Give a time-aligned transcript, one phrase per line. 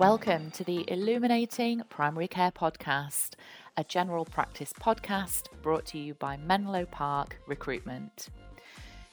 [0.00, 3.34] Welcome to the Illuminating Primary Care Podcast,
[3.76, 8.30] a general practice podcast brought to you by Menlo Park Recruitment.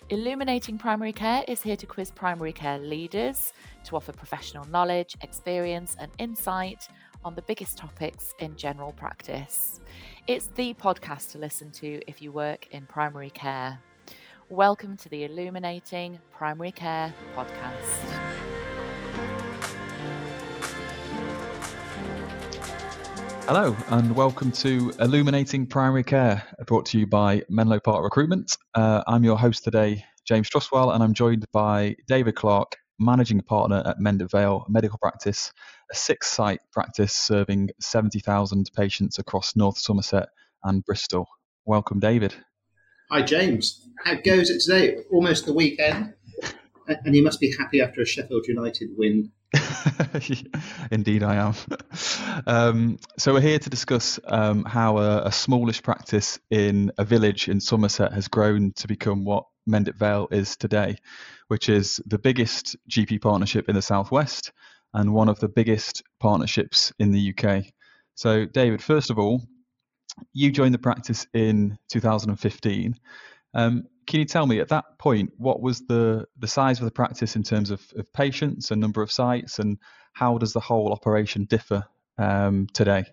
[0.07, 3.51] Illuminating Primary Care is here to quiz primary care leaders
[3.83, 6.87] to offer professional knowledge, experience, and insight
[7.25, 9.81] on the biggest topics in general practice.
[10.25, 13.77] It's the podcast to listen to if you work in primary care.
[14.47, 18.26] Welcome to the Illuminating Primary Care Podcast.
[23.47, 28.57] Hello, and welcome to Illuminating Primary Care, brought to you by Menlo Park Recruitment.
[28.73, 33.83] Uh, I'm your host today, James Trustwell, and I'm joined by David Clark, Managing Partner
[33.85, 35.53] at Mendip Vale Medical Practice,
[35.89, 40.27] a six site practice serving 70,000 patients across North Somerset
[40.65, 41.25] and Bristol.
[41.63, 42.35] Welcome, David.
[43.11, 43.87] Hi, James.
[44.03, 44.97] How goes it today?
[45.09, 46.13] Almost the weekend.
[46.89, 49.31] And you must be happy after a Sheffield United win
[50.91, 51.53] Indeed, I am.
[52.45, 57.47] Um, so we're here to discuss um, how a, a, smallish practice in a village
[57.47, 60.97] in Somerset has grown to become what Mendip Vale is today,
[61.47, 64.51] which is the biggest GP partnership in the southwest
[64.93, 67.65] and one of the biggest partnerships in the UK.
[68.15, 69.41] So, David, first of all,
[70.33, 72.95] you joined the practice in 2015.
[73.53, 76.91] Um, can you tell me at that point what was the the size of the
[76.91, 79.77] practice in terms of, of patients and number of sites, and
[80.13, 81.85] how does the whole operation differ
[82.17, 83.05] um, today?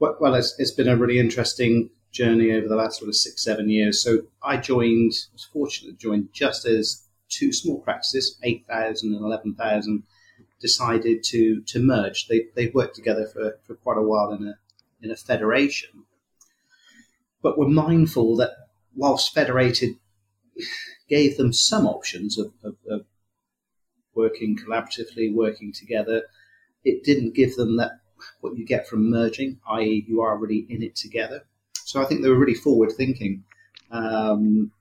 [0.00, 3.44] Well, well it's, it's been a really interesting journey over the last sort of six
[3.44, 4.02] seven years.
[4.02, 10.02] So I joined, was fortunate to join just as two small practices, 8,000 and 11,000,
[10.60, 12.28] decided to to merge.
[12.28, 14.54] They they worked together for, for quite a while in a
[15.02, 16.04] in a federation,
[17.42, 18.65] but were mindful that
[18.96, 19.96] whilst federated
[21.08, 23.04] gave them some options of, of, of
[24.14, 26.22] working collaboratively, working together,
[26.84, 28.00] it didn't give them that
[28.40, 31.44] what you get from merging, i.e., you are already in it together.
[31.84, 33.44] So I think they were really forward thinking.
[33.90, 34.72] Um,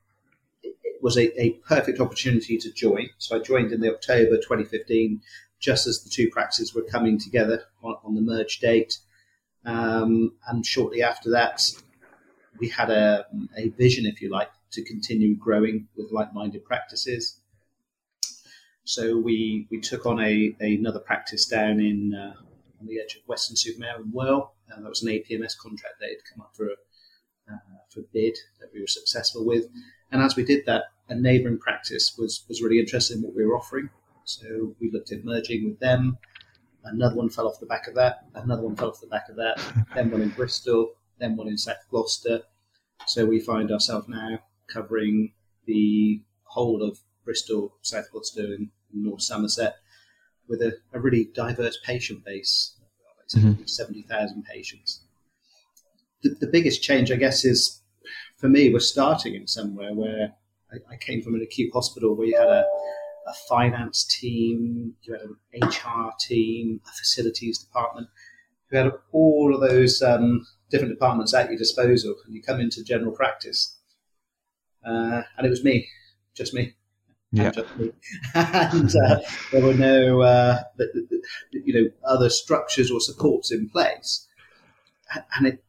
[0.64, 3.10] it, it was a, a, perfect opportunity to join.
[3.18, 5.22] So I joined in the October 2015,
[5.60, 9.00] just as the two practices were coming together on, on the merge date.
[9.66, 11.62] Um, and shortly after that,
[12.60, 13.26] we had a,
[13.58, 17.40] a vision, if you like, to continue growing with like-minded practices.
[18.84, 22.34] So we we took on a, another practice down in uh,
[22.80, 26.20] on the edge of Weston-super-Mare in Worle, and that was an APMS contract that had
[26.32, 29.66] come up for a, uh, for bid that we were successful with.
[30.12, 33.46] And as we did that, a neighbouring practice was was really interested in what we
[33.46, 33.90] were offering.
[34.26, 36.18] So we looked at merging with them.
[36.84, 38.26] Another one fell off the back of that.
[38.36, 39.60] Another one fell off the back of that.
[39.96, 42.42] then one in Bristol then one in South Gloucester.
[43.08, 45.34] So we find ourselves now covering
[45.66, 49.76] the whole of Bristol, South Gloucester, and North Somerset
[50.48, 52.76] with a, a really diverse patient base,
[53.36, 53.64] mm-hmm.
[53.66, 55.02] 70,000 patients.
[56.24, 57.82] The, the, biggest change, I guess, is
[58.38, 60.34] for me, we're starting in somewhere where
[60.72, 62.66] I, I came from an acute hospital where you had a,
[63.28, 68.08] a finance team, you had an HR team, a facilities department,
[68.72, 70.46] you had all of those um,
[70.76, 73.78] different departments at your disposal, and you come into general practice.
[74.86, 75.88] Uh, and it was me,
[76.36, 76.74] just me.
[77.32, 77.52] Yeah.
[77.52, 77.92] Just me.
[78.36, 79.20] and uh,
[79.52, 80.64] there were no, uh,
[81.52, 84.28] you know, other structures or supports in place.
[85.38, 85.64] And it,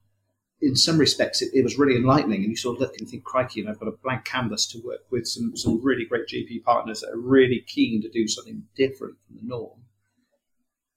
[0.61, 2.43] in some respects, it, it, was really enlightening.
[2.43, 4.81] And you sort of look and think, crikey, and I've got a blank canvas to
[4.85, 8.65] work with some, some really great GP partners that are really keen to do something
[8.77, 9.85] different from the norm,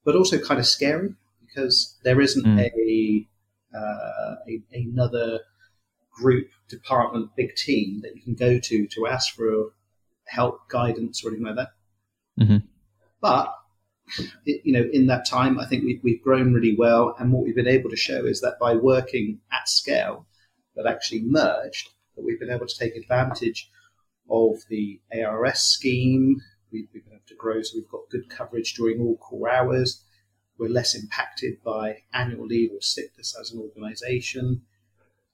[0.04, 2.60] but also kind of scary because there isn't mm.
[2.60, 3.26] a
[3.74, 5.40] uh, a, another
[6.12, 9.72] group, department, big team that you can go to to ask for
[10.26, 11.70] help, guidance, or anything like that.
[12.38, 12.56] Mm-hmm.
[13.20, 13.54] But
[14.46, 17.44] it, you know, in that time, I think we, we've grown really well, and what
[17.44, 20.26] we've been able to show is that by working at scale,
[20.76, 23.70] that actually merged, that we've been able to take advantage
[24.30, 26.40] of the ARRS scheme.
[26.72, 30.04] We've, we've been able to grow, so we've got good coverage during all core hours.
[30.60, 34.60] We're less impacted by annual leave or sickness as an organisation.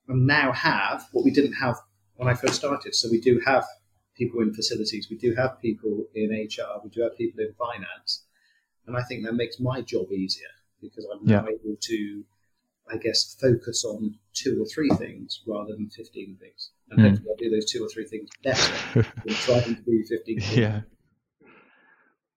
[0.06, 1.76] And now have what we didn't have
[2.14, 2.94] when I first started.
[2.94, 3.66] So we do have
[4.16, 8.22] people in facilities, we do have people in HR, we do have people in finance.
[8.86, 10.46] And I think that makes my job easier
[10.80, 11.40] because I'm yeah.
[11.40, 12.24] now able to,
[12.88, 16.70] I guess, focus on two or three things rather than 15 things.
[16.90, 17.10] And mm.
[17.10, 18.72] hopefully I'll do those two or three things better
[19.24, 20.56] than trying to do 15 things.
[20.56, 20.80] Yeah.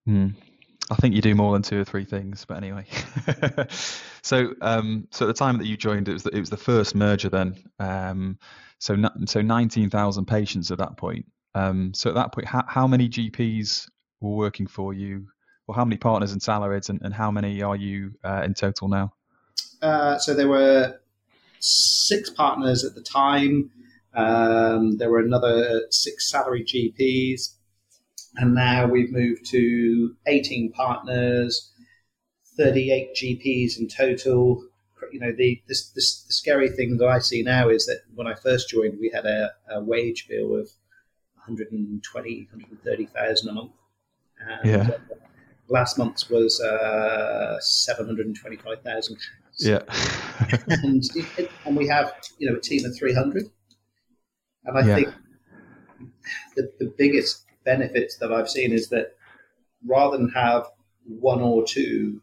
[0.08, 0.34] Mm.
[0.92, 2.86] I think you do more than two or three things, but anyway.
[4.22, 6.58] so, um, so at the time that you joined, it was the, it was the
[6.58, 7.56] first merger then.
[7.80, 8.40] Um,
[8.80, 8.96] so,
[9.26, 11.26] so nineteen thousand patients at that point.
[11.56, 13.90] Um, so at that point, how, how many GPs
[14.22, 15.28] were working for you,
[15.68, 18.88] well, how many partners and salaries, and, and how many are you uh, in total
[18.88, 19.14] now?
[19.82, 21.00] Uh, so there were
[21.60, 23.72] six partners at the time.
[24.14, 27.56] Um, there were another six salary GPs,
[28.40, 31.72] and now we've moved to 18 partners,
[32.58, 34.64] 38 GPs in total.
[35.12, 38.28] You know, the, this, this, the scary thing that I see now is that when
[38.28, 40.70] I first joined, we had a, a wage bill of
[41.36, 43.72] 120, 130,000 a month.
[44.48, 44.90] And yeah.
[45.68, 49.18] Last month's was uh, 725,000
[49.60, 49.80] yeah.
[50.68, 51.04] and,
[51.66, 53.44] and we have, you know, a team of 300.
[54.66, 54.96] And I Yeah.
[54.96, 55.14] think
[56.56, 59.08] the, the biggest benefits that I've seen is that
[59.86, 60.64] rather than have
[61.06, 62.22] one or two,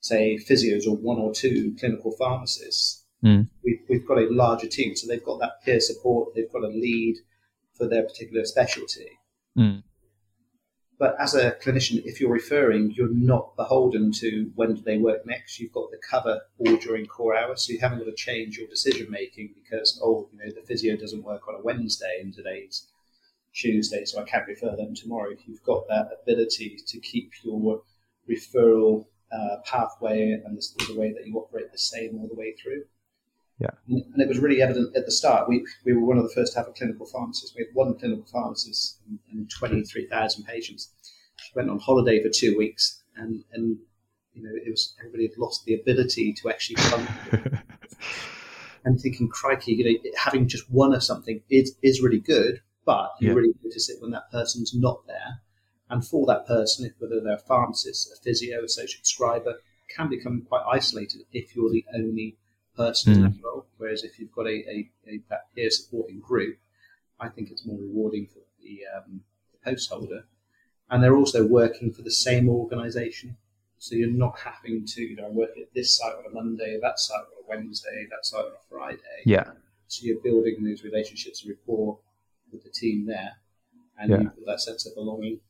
[0.00, 3.48] say, physios or one or two clinical pharmacists, Mm.
[3.62, 4.96] we've, we've got a larger team.
[4.96, 7.16] So they've got that peer support, they've got a lead
[7.76, 9.10] for their particular specialty.
[9.58, 9.82] Mm.
[10.98, 15.24] But as a clinician, if you're referring, you're not beholden to when do they work
[15.24, 15.58] next.
[15.58, 18.68] You've got the cover all during core hours, so you haven't got to change your
[18.68, 22.86] decision making because oh, you know, the physio doesn't work on a Wednesday and today's
[23.54, 25.30] Tuesday, so I can't refer them tomorrow.
[25.46, 27.82] You've got that ability to keep your
[28.28, 32.54] referral uh, pathway and the, the way that you operate the same all the way
[32.60, 32.84] through.
[33.58, 33.70] Yeah.
[33.88, 35.48] And and it was really evident at the start.
[35.48, 37.54] We, we were one of the first to have a clinical pharmacist.
[37.54, 40.92] We had one clinical pharmacist and, and 23,000 patients.
[41.36, 43.76] She went on holiday for two weeks, and, and
[44.32, 47.60] you know, it was everybody had lost the ability to actually function.
[48.84, 53.12] and thinking, crikey, you know, having just one or something is, is really good, but
[53.20, 53.34] you Yeah.
[53.34, 55.40] really notice it when that person's not there.
[55.88, 59.54] And for that person, whether they're a pharmacist, a physio, a social scriber,
[59.88, 62.36] can become quite isolated if you're the only
[62.76, 63.34] person in Mm.
[63.34, 63.66] that role.
[63.76, 66.58] Whereas if you've got a, a, a that peer supporting group,
[67.18, 70.24] I think it's more rewarding for the, um, the post holder.
[70.88, 73.36] And they're also working for the same organisation.
[73.78, 76.98] So you're not having to, you know, work at this site on a Monday, that
[77.00, 79.22] site on a Wednesday, that site on a Friday.
[79.24, 79.52] yeah.
[79.88, 81.98] So you're building those relationships and rapport
[82.52, 83.36] with the team there,
[83.98, 84.20] and Yeah.
[84.22, 85.40] you've got that sense of belonging.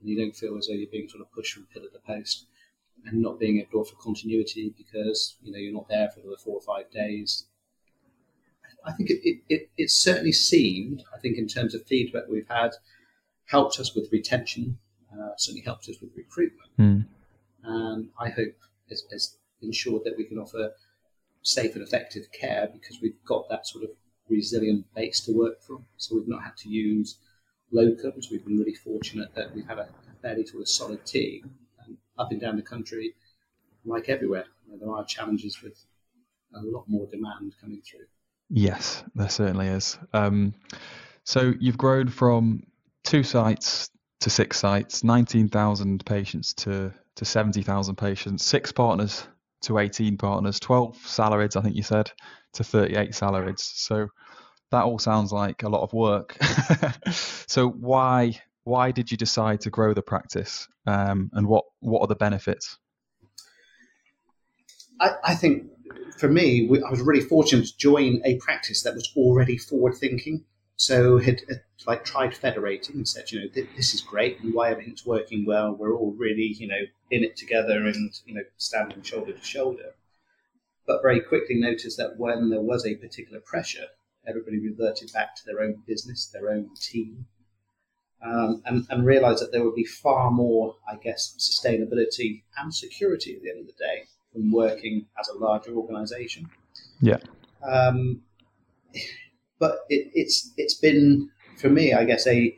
[0.00, 2.46] And you don't feel as though you're being sort of pushed from pillar to post,
[3.04, 6.36] and not being able to offer continuity because you know you're not there for the
[6.36, 7.46] four or five days.
[8.84, 12.48] I think it, it, it, it certainly seemed, I think, in terms of feedback we've
[12.48, 12.70] had,
[13.46, 14.78] helped us with retention,
[15.12, 17.06] uh, certainly helped us with recruitment Mm.
[17.64, 18.54] and I hope
[18.88, 20.72] has, has ensured that we can offer
[21.42, 23.90] safe and effective care because we've got that sort of
[24.28, 25.84] resilient base to work from.
[25.96, 27.18] So we've not had to use
[27.72, 28.30] locums.
[28.30, 29.88] We've been really fortunate that we've had a
[30.22, 31.50] fairly sort of solid team
[31.84, 33.14] and up and down the country,
[33.84, 34.44] like everywhere.
[34.66, 35.84] you know, there are challenges with
[36.54, 38.06] a lot more demand coming through.
[38.50, 39.98] Yes, there certainly is.
[40.12, 40.54] Um,
[41.24, 42.62] so you've grown from
[43.04, 43.90] two sites
[44.20, 49.26] to six sites, 19,000 patients to, to 70,000 patients, six partners
[49.62, 52.10] to 18 partners, 12 salarieds, I think you said,
[52.54, 53.60] to 38 salarieds.
[53.60, 54.08] So
[54.70, 56.36] that all sounds like a lot of work.
[57.10, 62.06] so why why did you decide to grow the practice, um, and what what are
[62.06, 62.78] the benefits?
[65.00, 65.70] I, I think
[66.18, 69.94] for me, we, I was really fortunate to join a practice that was already forward
[69.94, 70.44] thinking.
[70.78, 74.54] So had, had like tried federating and said, you know, "Th- this is great and
[74.54, 75.74] why everything's working well.
[75.74, 79.96] We're all really, you know, in it together and you know, standing shoulder to shoulder.
[80.86, 83.86] But very quickly noticed that when there was a particular pressure,
[84.26, 87.26] everybody reverted back to their own business, their own team,
[88.22, 93.34] um, and, and realised that there would be far more, I guess, sustainability and security
[93.34, 96.48] at the end of the day from working as a larger organisation.
[97.00, 97.18] Yeah.
[97.64, 98.22] Um,
[99.58, 102.56] but it, it's it's been for me, I guess, a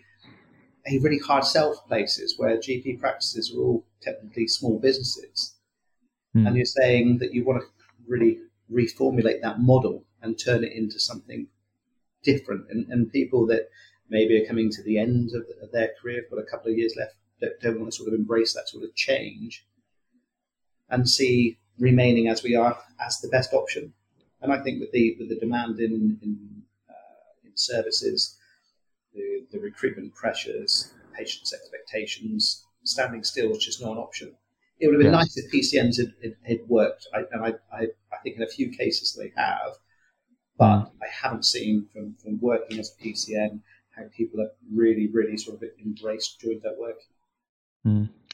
[0.87, 5.55] a really hard sell for places where GP practices are all technically small businesses,
[6.33, 6.47] Hmm.
[6.47, 7.67] and you're saying that you want to
[8.07, 8.39] really
[8.73, 11.49] reformulate that model and turn it into something
[12.23, 13.69] different, and, and people that
[14.09, 16.79] maybe are coming to the end of, of their career, have got a couple of
[16.79, 19.65] years left, don't, don't want to sort of embrace that sort of change
[20.89, 23.93] and see remaining as we are as the best option.
[24.43, 26.60] And I think with the with the demand in in
[27.61, 28.37] services,
[29.15, 34.35] the, the recruitment pressures, patients' expectations, standing still is just not an option.
[34.79, 35.19] It would have been Yeah.
[35.19, 38.49] nice if PCNs had, had, had worked, I, and I, I, I think in a
[38.49, 39.73] few cases they have,
[40.59, 43.61] but I haven't seen from, from working as a PCN
[43.97, 46.99] how people have really, really sort of embraced joined at work.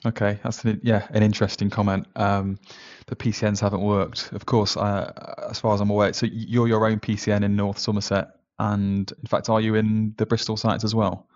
[0.04, 2.06] Okay, that's an, yeah an interesting comment.
[2.16, 2.58] Um,
[3.06, 5.12] the PCNs haven't worked, of course, uh,
[5.48, 6.12] as far as I'm aware.
[6.12, 10.26] So you're your own PCN in North Somerset, and in fact, are you in the
[10.26, 11.26] Bristol sites as well?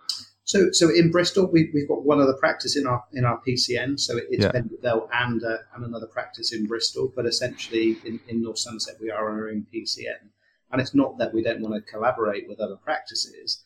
[0.43, 3.99] So, so in Bristol, we, we've got one other practice in our in our PCN.
[3.99, 4.51] So it's Yeah.
[4.51, 7.11] Bendel and uh, and another practice in Bristol.
[7.15, 10.29] But essentially, in, in North Somerset, we are our own PCN.
[10.71, 13.63] And it's not that we don't want to collaborate with other practices.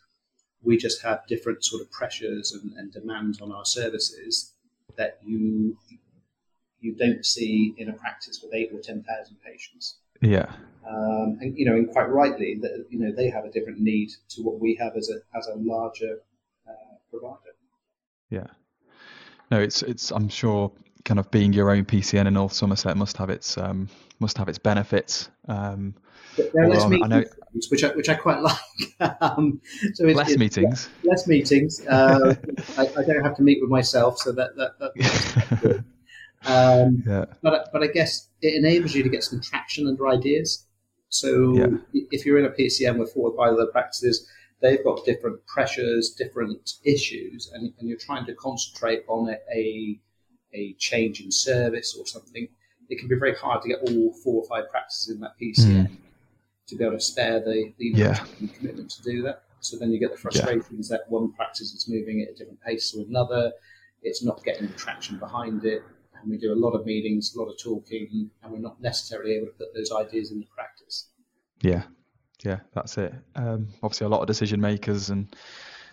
[0.64, 4.54] We just have different sort of pressures and, and demands on our services
[4.98, 5.78] that you
[6.82, 9.98] you don't see in a practice with eight or ten thousand patients.
[10.22, 10.52] Yeah.
[10.88, 14.10] Um, and you know, and quite rightly, that you know they have a different need
[14.30, 16.20] to what we have as a as a larger
[16.68, 16.72] uh,
[17.10, 17.56] provider.
[18.30, 18.48] Yeah.
[19.52, 20.12] No, it's it's.
[20.12, 20.72] I'm sure,
[21.04, 24.48] kind of being your own PCN in North Somerset must have its um must have
[24.48, 25.30] its benefits.
[25.48, 25.96] Um,
[26.38, 28.42] But there are less I know- meetings, which I, which I quite
[29.00, 29.22] like.
[29.22, 29.60] um,
[29.96, 30.90] so less meetings.
[31.04, 31.86] less meetings.
[31.88, 32.36] Uh,
[32.78, 35.84] I, I don't have to meet with myself, so that that, that
[36.48, 37.26] um, yeah.
[37.42, 40.66] but but I guess it enables you to get some traction under ideas.
[41.10, 41.68] So Yeah.
[42.12, 44.28] if you're in a PCN with four or five other practices,
[44.62, 50.00] they've got different pressures, different issues, and, and you're trying to concentrate on a, a
[50.54, 52.48] a change in service or something.
[52.90, 55.90] It can be very hard to get all four or five practices in that PCN
[56.68, 57.88] to be able to spare the, the.
[57.94, 58.26] Yeah.
[58.58, 59.44] commitment to do that.
[59.60, 62.92] So then you get the frustrations that one practice is moving at a different pace
[62.92, 63.52] to another.
[64.04, 65.82] It's not getting the traction behind it.
[66.22, 69.36] And we do a lot of meetings, a lot of talking, and we're not necessarily
[69.36, 71.10] able to put those ideas into practice.
[71.62, 71.84] Yeah,
[72.44, 73.14] yeah, that's it.
[73.36, 75.28] Um, obviously, a lot of decision makers, and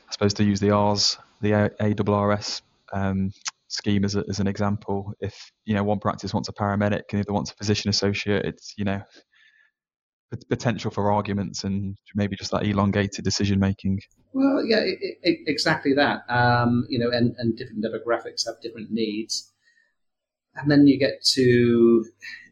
[0.09, 2.63] I suppose to use the R's, the A- ARRS
[2.93, 3.33] um,
[3.69, 7.19] scheme as, a, as an example, if you know one practice wants a paramedic and
[7.19, 9.03] the other wants a physician associate, it's you know
[10.49, 14.01] potential for arguments and maybe just that elongated decision making.
[14.33, 16.23] Well, yeah, i i exactly that.
[16.29, 19.52] Um, you know, and, and different demographics have different needs.
[20.57, 22.05] And then you get to,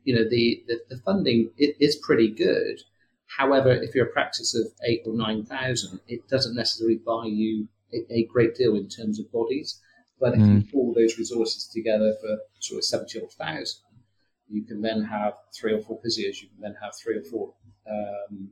[0.04, 2.80] you know, the, the, the funding it is pretty good.
[3.26, 8.12] However, if you're a practice of eight or 9,000, it doesn't necessarily buy you a,
[8.12, 9.80] a great deal in terms of bodies.
[10.18, 13.80] But if you pull those resources together for sort of 70 or 1,000,
[14.50, 17.54] you can then have three or four physios, you can then have three or four
[17.88, 18.50] um,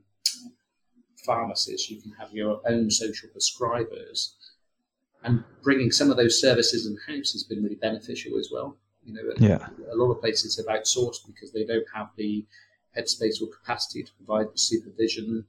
[1.23, 4.33] pharmacists, you can have your own social prescribers,
[5.23, 8.77] and bringing some of those services in house has been really beneficial as well.
[9.03, 12.45] You know, Yeah, a lot of places have outsourced because they don't have the
[12.97, 15.45] headspace or capacity to provide the supervision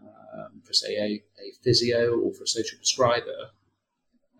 [0.00, 3.50] um, for, say, a, a physio or for a social prescriber.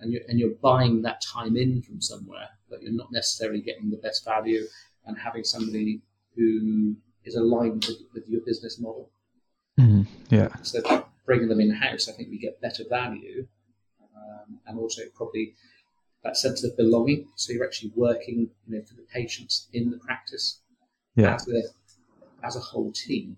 [0.01, 3.91] And you're, and you're buying that time in from somewhere, but you're not necessarily getting
[3.91, 4.65] the best value
[5.05, 6.01] and having somebody
[6.37, 9.11] who is aligned with, with your business model.
[9.79, 10.07] Mhm.
[10.31, 13.47] yeah, So bringing them in house, I think we get better value,
[14.17, 15.55] um, and also probably
[16.25, 17.29] that sense of belonging.
[17.37, 20.61] So you're actually working, you know, for the patients in the practice
[21.17, 21.63] yeah, as a
[22.47, 23.37] as a whole team.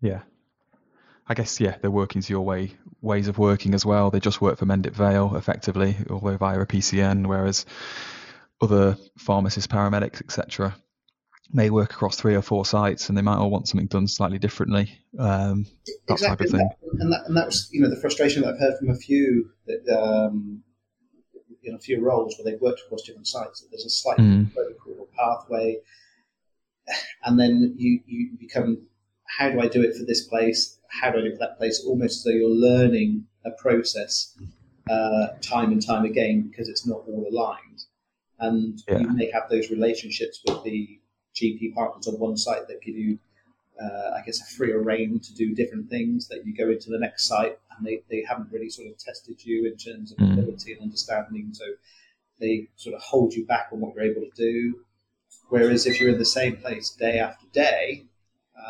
[0.00, 0.22] yeah.
[1.30, 4.10] I guess yeah, they're working to your way ways of working as well.
[4.10, 7.66] They just work for Mendip Vale effectively, although via a PCN, whereas
[8.60, 10.74] other pharmacists, paramedics, etc.,
[11.52, 14.38] may work across three or four sites, and they might all want something done slightly
[14.38, 14.98] differently.
[15.18, 15.66] Um,
[16.08, 16.68] that type of thing.
[16.98, 19.50] and that and that was you know the frustration that I've heard from a few
[19.66, 20.62] that um,
[21.70, 23.60] know a few roles where they've worked across different sites.
[23.60, 24.52] That there's a slight Mm.
[24.52, 25.80] protocol or pathway,
[27.24, 28.86] and then you you become
[29.26, 30.78] how do I do it for this place?
[30.88, 31.84] How do I do it for that place?
[31.86, 34.34] Almost as though you're learning a process
[34.88, 37.84] uh, time and time again because it's not all aligned,
[38.38, 39.00] and Yeah.
[39.00, 40.98] you may have those relationships with the
[41.34, 43.18] GP partners on one site that give you
[43.82, 46.28] uh, I guess, a freer reign to do different things.
[46.28, 49.44] That you go into the next site and they, they haven't really sort of tested
[49.44, 50.32] you in terms of Mm.
[50.32, 51.64] ability and understanding, so
[52.40, 54.80] they sort of hold you back on what you're able to do.
[55.48, 58.04] Whereas if you're in the same place day after day,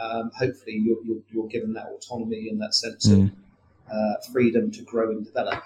[0.00, 3.32] um, hopefully you're, you're, you're given that autonomy and that sense of Mm.
[3.90, 5.62] uh, freedom to grow and develop.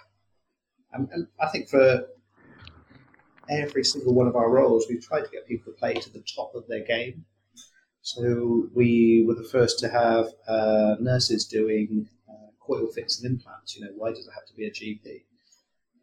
[0.92, 2.06] And, and I think for
[3.48, 6.22] every single one of our roles, we've tried to get people to play to the
[6.36, 7.24] top of their game.
[8.02, 13.76] So we were the first to have uh, nurses doing uh, coil fits and implants.
[13.76, 15.24] You know, why does it have to be a GP?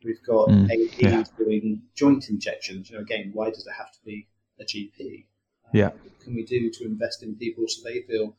[0.03, 1.23] We've got Mm, APs yeah.
[1.37, 2.89] doing joint injections.
[2.89, 4.27] You know, again, why does it have to be
[4.59, 5.25] a GP?
[5.65, 5.89] Uh, Yeah.
[5.89, 8.37] What can we do to invest in people so they feel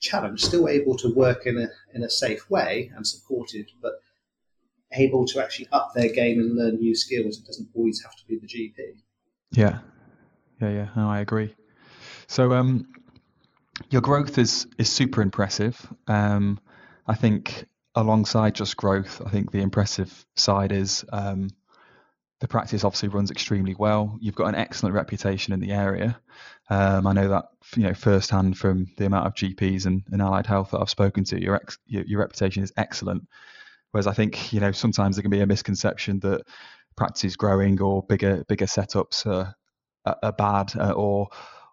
[0.00, 3.94] challenged, still able to work in a in a safe way and supported, but
[4.92, 7.38] able to actually up their game and learn new skills?
[7.38, 8.94] It doesn't always have to be the GP.
[9.52, 9.80] Yeah,
[10.60, 10.88] yeah, yeah.
[10.96, 11.54] No, I agree.
[12.26, 12.86] So, um,
[13.90, 15.80] your growth is is super impressive.
[16.06, 16.60] Um,
[17.06, 21.50] I think alongside just growth, I think the impressive side is um,
[22.40, 24.18] the practice obviously runs extremely well.
[24.20, 26.18] You've got an excellent reputation in the area.
[26.70, 30.46] Um, I know that you know firsthand from the amount of GPs and, and allied
[30.46, 31.40] health that I've spoken to.
[31.40, 33.28] Your, ex, your your reputation is excellent,
[33.94, 36.42] Whereas I think you know sometimes there can be a misconception that
[36.96, 39.54] practice is growing or bigger bigger setups are,
[40.04, 41.28] are bad uh, or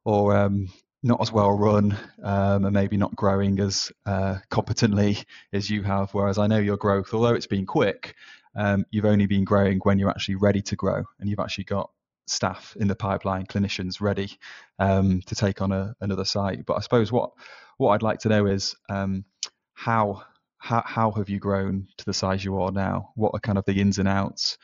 [0.05, 0.70] or um,
[1.03, 5.17] not as well run um, and maybe not growing as uh, competently
[5.53, 6.13] as you have.
[6.13, 8.15] Whereas I know your growth, although it's been quick,
[8.55, 11.89] um, you've only been growing when you're actually ready to grow and you've actually got
[12.27, 14.38] staff in the pipeline, clinicians ready
[14.79, 16.65] um, to take on a, another site.
[16.65, 17.31] But I suppose what
[17.77, 19.25] what I'd like to know is um,
[19.74, 20.24] how
[20.58, 23.12] how how have you grown to the size you are now?
[23.15, 24.58] What are kind of the ins and outs?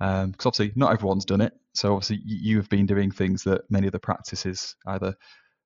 [0.00, 1.52] Because um, obviously not everyone's done it.
[1.74, 5.14] So obviously you have been doing things that many of the practices either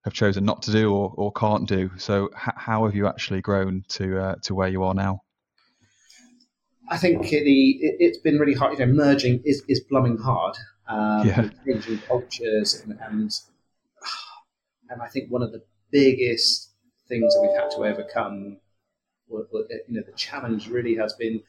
[0.04, 1.90] have chosen not to do or, or can't do.
[1.96, 5.22] So h- how have you actually grown to uh, to where you are now?
[6.90, 8.78] I think the it, has been really hard.
[8.78, 10.56] You know, merging is, is plumbing hard.
[10.88, 11.48] Um, yeah.
[11.64, 13.32] Changing cultures and, and
[14.90, 16.70] and I think one of the biggest
[17.08, 18.58] things that we've had to overcome,
[19.30, 21.42] you know, the challenge really has been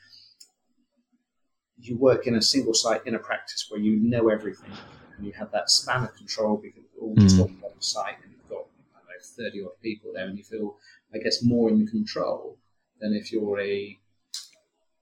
[1.80, 4.72] you work in a single site in a practice where you know everything
[5.18, 7.44] and you have that span of control because all mm.
[7.44, 8.66] on one site and you've got
[8.96, 10.78] I don't know, 30 odd people there and you feel,
[11.14, 12.58] I guess, more in control
[13.00, 13.98] than if you're a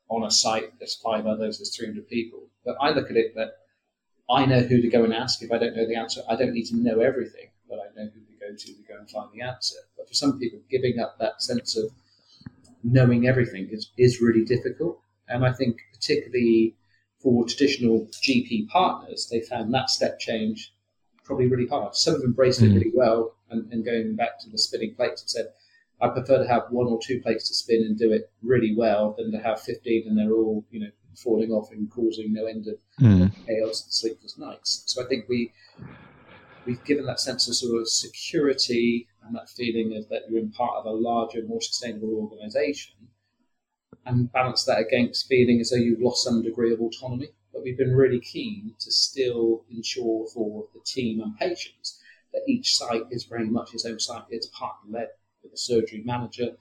[0.10, 2.44] on a site, there's five others, there's 300 people.
[2.65, 3.58] But I look at it that
[4.30, 5.42] I know who to go and ask.
[5.42, 8.10] If I don't know the answer, I don't need to know everything, but I know
[8.13, 9.77] who to go to to go and find the answer.
[9.98, 11.92] But for some people, giving up that sense of
[12.84, 15.00] knowing everything is, is really difficult.
[15.27, 16.75] And I think particularly
[17.20, 20.74] for traditional GP partners, they found that step change
[21.24, 21.96] probably really hard.
[21.96, 22.72] Some have embraced mm.
[22.72, 25.46] it really well and, and, going back to the spinning plates have said,
[26.01, 29.15] I prefer to have one or two plates to spin and do it really well
[29.18, 32.68] than to have 15 and they're all, you know, falling off and causing no end
[32.68, 33.32] of mm.
[33.46, 34.84] chaos and sleepless nights.
[34.88, 35.53] So I think we,
[36.65, 40.51] we've given that sense of sort of security and that feeling of that you're in
[40.51, 42.96] part of a larger, more sustainable organisation
[44.05, 47.29] and balance that against feeling as though you've lost some degree of autonomy.
[47.51, 52.01] But we've been really keen to still ensure for the team and patients
[52.33, 54.24] that each site is very much its own site.
[54.29, 55.07] It's partner led
[55.44, 56.55] with a surgery manager.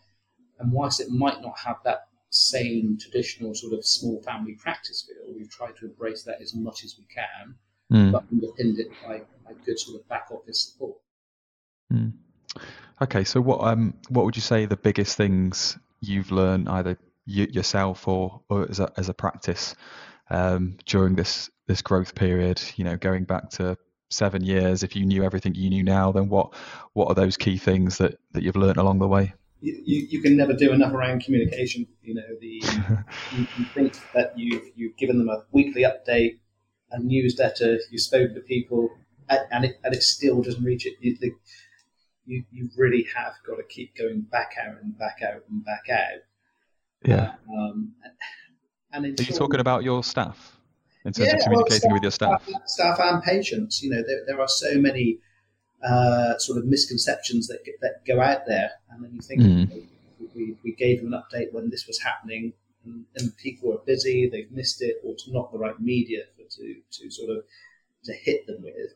[0.59, 5.35] And whilst it might not have that same traditional sort of small family practice feel,
[5.35, 7.55] we've tried to embrace that as much as we can,
[7.93, 8.13] mm.
[8.13, 10.97] but underpinned it by, by good sort of back office support.
[11.93, 12.13] Mm.
[13.01, 17.47] Okay, so what um what would you say the biggest things you've learned either you,
[17.51, 19.75] yourself or, or as a as a practice
[20.31, 22.61] um, during this this growth period?
[22.77, 23.77] You know, going back to
[24.11, 26.55] seven years, if you knew everything you knew now, then what
[26.93, 29.35] what are those key things that that you've learned along the way?
[29.65, 31.87] You, you, can never do enough around communication.
[32.03, 32.49] You know, the
[33.37, 36.41] you, you, think that you've you've given them a weekly update,
[36.91, 38.91] a newsletter, you've spoken to people,
[39.29, 40.95] and it and it still doesn't reach it.
[41.01, 41.31] You, the,
[42.25, 45.85] you, you really have got to keep going back out and back out and back
[45.91, 46.21] out.
[47.05, 47.35] Yeah.
[47.51, 47.93] Um,
[48.93, 50.59] and Are you talking about your staff
[51.05, 52.67] in terms yeah, of communicating well, staff, with your staff?
[52.67, 53.83] Staff and patients.
[53.83, 55.19] You know, there, there are so many
[55.83, 59.87] uh, sort of misconceptions that that go out there, and then you think mm.
[60.35, 62.53] we, we gave them an update when this was happening,
[62.85, 66.43] and, and, people are busy, they've missed it, or it's not the right media for
[66.57, 67.45] to to sort of
[68.05, 68.95] to hit them with.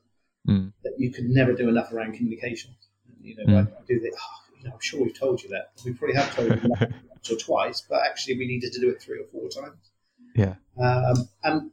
[0.49, 0.73] Mm.
[0.85, 2.77] That you can never do enough around communication.
[3.21, 3.67] You know, mm.
[3.67, 4.13] I, do the.
[4.15, 5.73] Oh, you know, I'm sure we've told you that.
[5.85, 8.91] We probably have told you that once or twice, but actually we needed to do
[8.91, 9.91] it three or four times.
[10.35, 10.55] Yeah.
[10.79, 11.71] Um, and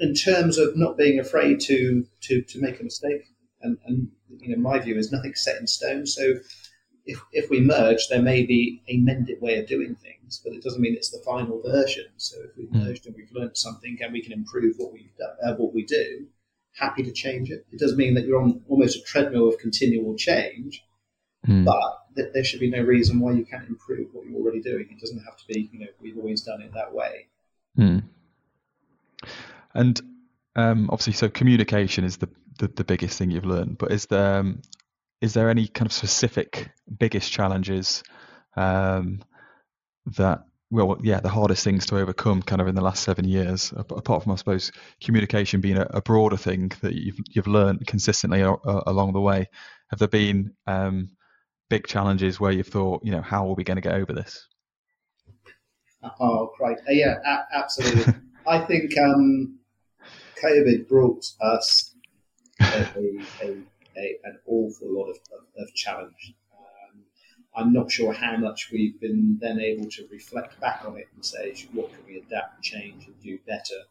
[0.00, 4.54] in terms of not being afraid to to, to make a mistake, and, and you
[4.54, 6.06] know, my view is nothing set in stone.
[6.06, 6.34] So
[7.06, 10.62] if, if we merge, there may be a mended way of doing things, but it
[10.62, 12.04] doesn't mean it's the final version.
[12.18, 12.84] So if we've mm.
[12.84, 15.84] merged and we've learned something and we can improve what we've done, uh, what we
[15.84, 16.26] do,
[16.78, 17.66] happy to change it.
[17.72, 20.84] It doesn't mean that you're on almost a treadmill of continual change,
[21.46, 21.64] mm.
[21.64, 24.88] but th- there should be no reason why you can't improve what you're already doing.
[24.90, 27.26] It doesn't have to be, you know, we've always done it that way.
[27.78, 28.02] Mm.
[29.74, 30.00] And
[30.56, 33.78] um, obviously, so communication is the, the, the biggest thing you've learned.
[33.78, 34.62] But is there um,
[35.20, 38.02] is there any kind of specific biggest challenges
[38.56, 39.20] um,
[40.16, 43.72] that well, yeah, the hardest things to overcome kind of in the last seven years,
[43.74, 44.70] apart from I suppose
[45.02, 49.20] communication being a, a broader thing that you've you've learned consistently a, a, along the
[49.20, 49.48] way.
[49.90, 51.10] Have there been um,
[51.68, 54.46] big challenges where you've thought, you know, how are we going to get over this?
[56.20, 56.78] Oh, great!
[56.88, 58.14] Uh, yeah, a- absolutely.
[58.46, 59.58] I think um,
[60.42, 61.94] COVID brought us
[62.60, 62.86] a,
[63.42, 63.56] a,
[63.96, 66.34] a, an awful lot of, of, of challenge.
[66.52, 67.02] Um,
[67.56, 71.24] I'm not sure how much we've been then able to reflect back on it and
[71.24, 73.82] say, what can we adapt and change and do better?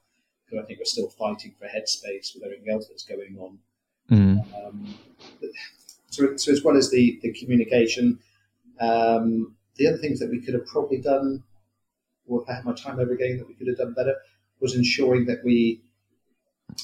[0.45, 3.59] Because I think we're still fighting for headspace with everything else that's going on.
[4.09, 4.65] Mm.
[4.65, 4.95] Um,
[6.17, 8.19] so, so, as well as the, the communication,
[8.79, 11.43] um, the other things that we could have probably done
[12.27, 14.15] or if I had my time over again that we could have done better,
[14.59, 15.81] was ensuring that we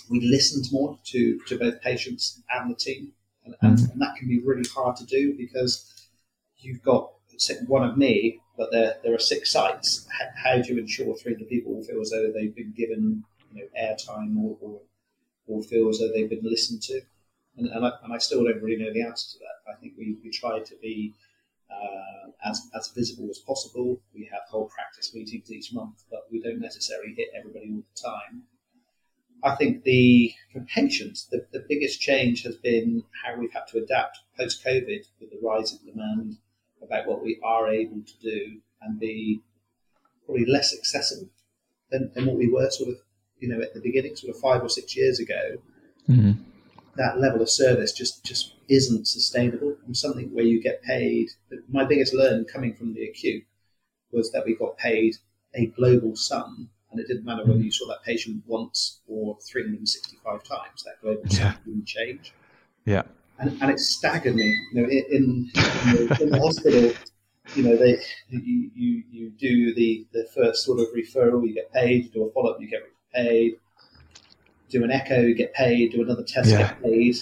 [0.10, 3.14] we listened more to, to both patients and the team.
[3.46, 3.92] And, and, Mhm.
[3.92, 5.74] and that can be really hard to do because
[6.60, 7.14] you've got
[7.68, 10.08] one of me, but there, there are six sites.
[10.10, 13.26] How, how do you ensure three of the people feel as though they've been given
[13.54, 14.82] you know, airtime or, or,
[15.48, 17.02] or feel as though they've been listened to?
[17.58, 19.72] And, and, I, and I still don't really know the answer to that.
[19.72, 21.14] I think we, we try to be
[21.70, 24.02] uh, as, as visible as possible.
[24.14, 28.02] We have whole practice meetings each month, but we don't necessarily hit everybody all the
[28.02, 28.44] time.
[29.44, 33.80] I think the for patients, the, the biggest change has been how we've had to
[33.80, 36.38] adapt post COVID with the rise in demand
[36.82, 39.42] about what we are able to do and be
[40.26, 41.30] probably less accessible
[41.92, 42.96] than, than what we were sort of,
[43.40, 45.58] you know, at the beginning, sort of five or six years ago.
[46.10, 46.38] Mhm.
[46.96, 49.76] That level of service just, just isn't sustainable.
[49.86, 51.30] And something where you get paid.
[51.70, 53.44] My biggest learn coming from the acute
[54.12, 55.16] was that we got paid
[55.56, 57.66] a global sum and it didn't matter whether mm.
[57.66, 60.84] you saw that patient once or 365 times.
[60.84, 61.54] That global Yeah.
[61.54, 62.34] sum didn't change,
[62.86, 63.04] Yeah.
[63.40, 64.56] and, and it staggered me.
[64.72, 66.94] You know, in in, in, the, in the hospital,
[67.56, 71.74] you know, they you, you you do the the first sort of referral, you get
[71.74, 72.06] paid.
[72.06, 73.58] You do a follow up, you get paid.
[74.74, 75.92] Do an echo, get paid.
[75.92, 76.58] Do another test, Yeah.
[76.74, 77.16] get paid.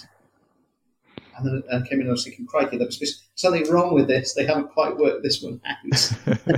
[1.36, 3.92] And then I came in and I was thinking, crikey, there must be something wrong
[3.94, 4.32] with this.
[4.32, 6.12] They haven't quite worked this one out.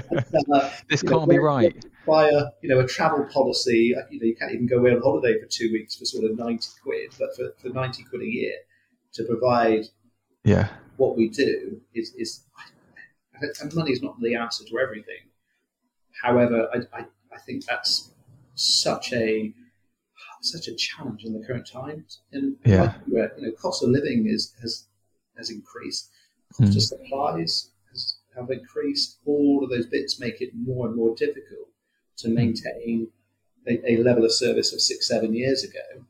[0.53, 1.85] Uh, this can't be where- right.
[2.07, 3.95] via you know a travel policy.
[3.97, 6.25] uh, You know, you can't even go away on holiday for two weeks for sort
[6.25, 8.55] of ninety quid, but for, for ninety quid a year
[9.15, 9.87] to provide
[10.45, 10.69] Yeah.
[10.97, 12.45] what we do is is
[13.61, 15.23] and money is not the answer to everything.
[16.23, 18.11] However, I, I, I think that's
[18.55, 19.53] such a
[20.45, 22.21] such a challenge in the current times.
[22.33, 22.95] And Yeah.
[23.09, 24.87] like you know, cost of living is has
[25.37, 26.11] has increased.
[26.53, 29.19] Cost of supplies has have increased.
[29.25, 31.69] All of those bits make it more and more difficult
[32.19, 33.09] to maintain
[33.67, 36.05] a, a level of service of six, seven years ago.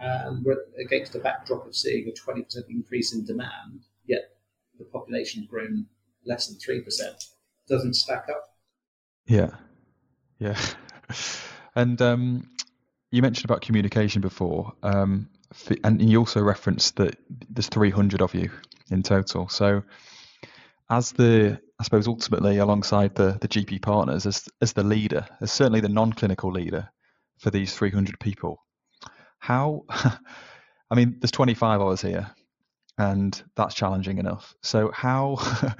[0.00, 4.36] And we're against the backdrop of seeing a 20% increase in demand, yet
[4.78, 5.86] the population's grown
[6.24, 6.84] less than 3%.
[7.68, 8.56] Doesn't stack up.
[9.26, 9.56] Yeah,
[10.38, 10.58] yeah.
[11.74, 12.48] And um,
[13.10, 15.28] you mentioned about communication before, um,
[15.82, 17.16] and you also referenced that
[17.48, 18.50] there's 300 of you
[18.90, 19.48] in total.
[19.48, 19.82] So,
[20.90, 25.52] as the, I suppose, ultimately alongside the the GP partners, as as the leader, as
[25.52, 26.90] certainly the non-clinical leader
[27.38, 28.64] for these 300 people,
[29.38, 29.84] how?
[29.88, 32.30] I mean, there's 25 of us here,
[32.96, 34.54] and that's challenging enough.
[34.62, 35.36] So how?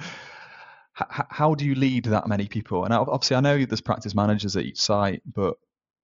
[0.93, 2.83] how do you lead that many people?
[2.83, 5.55] And obviously, I know there's practice managers at each site, but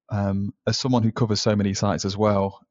[0.09, 2.61] um, as someone who covers so many sites as well,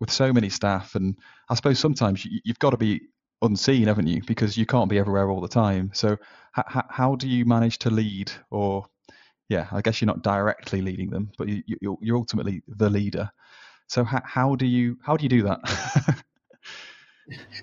[0.00, 1.16] with so many staff, and
[1.48, 3.02] I suppose sometimes you, you've got to be
[3.40, 4.20] unseen, haven't you?
[4.26, 5.90] Because you can't be everywhere all the time.
[5.94, 6.12] So,
[6.58, 8.32] h- how do you manage to lead?
[8.50, 8.86] Or,
[9.48, 12.90] yeah, I guess you're not directly leading them, but you, you, you're- you're ultimately the
[12.90, 13.30] leader.
[13.88, 15.60] So, h- how do you how do you do that?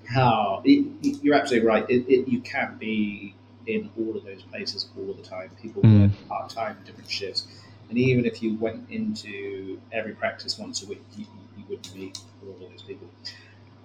[0.08, 1.86] How it, it- you're absolutely right.
[1.90, 3.36] It, it, you can't be
[3.68, 5.52] in all of those places all the time.
[5.62, 6.02] People Mm.
[6.02, 7.48] work part time, different shifts,
[7.90, 11.26] and even if you went into every practice once a week, you,
[11.58, 13.08] you wouldn't meet all of those people.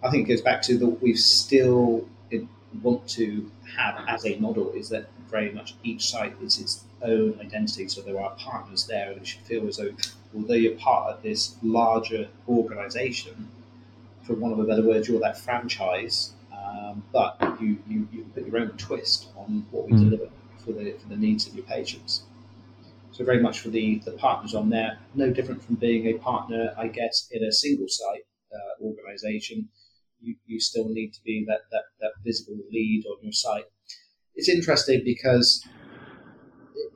[0.02, 2.06] I think it goes back to that we still
[2.82, 7.38] want to have as a model is that very much each site is its own
[7.40, 7.88] identity.
[7.88, 9.94] So there are partners there, and it should feel as though,
[10.34, 13.48] although you're part of this larger organisation,
[14.22, 18.46] for want of a better word, you're that franchise, um, but you, you, you put
[18.46, 19.98] your own twist on what we Mm.
[20.10, 22.22] deliver for the, for the needs of your patients.
[23.14, 26.74] So very much for the, the partners on there, no different from being a partner,
[26.76, 29.68] I guess, in a single site uh, organisation.
[30.20, 33.66] You, you still need to be that, that, that visible lead on your site.
[34.34, 35.64] It's interesting because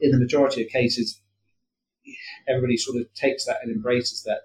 [0.01, 1.21] in the majority of cases,
[2.49, 4.41] everybody sort of takes that and embraces that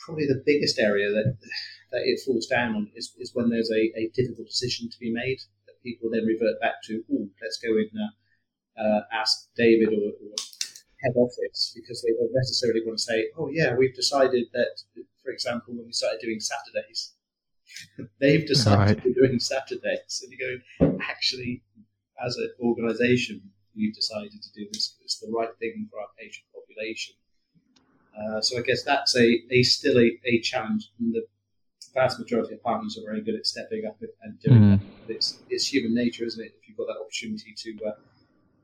[0.00, 1.36] probably the biggest area that
[1.90, 5.12] that it falls down on is, is when there's a, a difficult decision to be
[5.12, 8.08] made that people then revert back to, oh, let's go in uh,
[8.78, 10.34] uh, ask David or, or
[11.02, 14.82] head office because they don't necessarily want to say, oh, yeah, we've decided that,
[15.22, 17.12] for example, when we started doing Saturdays,
[18.20, 19.04] they've decided Right.
[19.04, 20.22] we're doing Saturdays.
[20.22, 21.62] And you go, actually,
[22.24, 23.42] as an organisation,
[23.76, 27.14] we've decided to do this because it's the right thing for our patient population.
[28.16, 30.90] Uh, so I guess that's a, a still a, a challenge.
[31.00, 31.24] And the
[31.94, 34.78] vast majority of partners are very good at stepping up and doing Mm.
[34.80, 34.86] that.
[35.06, 36.52] But it's, it's human nature, isn't it?
[36.60, 37.92] If you've got that opportunity to, uh,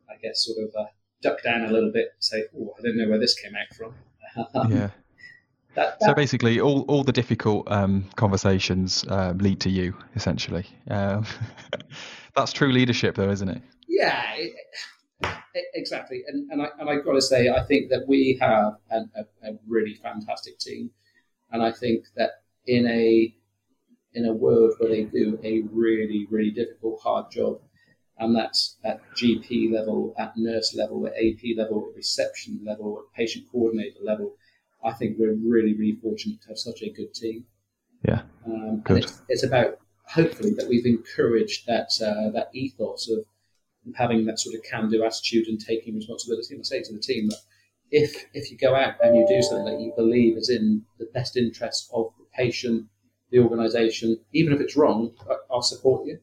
[0.08, 0.86] I guess, sort of uh,
[1.22, 3.74] duck down a little bit and say, oh, I don't know where this came out
[3.76, 3.94] from.
[4.70, 4.90] yeah.
[5.74, 10.66] that, So basically, all, all the difficult um, conversations um, lead to you, essentially.
[10.90, 11.24] Um,
[12.34, 13.62] that's true leadership, though, isn't it?
[13.88, 14.52] yeah, it,
[15.74, 19.10] Exactly, and and I and I got to say, I think that we have an,
[19.16, 20.90] a, a really fantastic team,
[21.50, 23.34] and I think that in a
[24.14, 27.60] in a world where they do a really really difficult hard job,
[28.18, 33.16] and that's at GP level, at nurse level, at AP level, at reception level, at
[33.16, 34.34] patient coordinator level,
[34.84, 37.44] I think we're really really fortunate to have such a good team.
[38.06, 43.24] Yeah, um, and it's, it's about hopefully that we've encouraged that uh, that ethos of
[43.94, 46.54] having that sort of can-do attitude and taking responsibility.
[46.54, 47.38] And I say to the team that
[47.90, 51.08] if if you go out and you do something that you believe is in the
[51.14, 52.86] best interest of the patient,
[53.30, 55.14] the organisation, even if it's wrong,
[55.50, 56.18] I'll support you.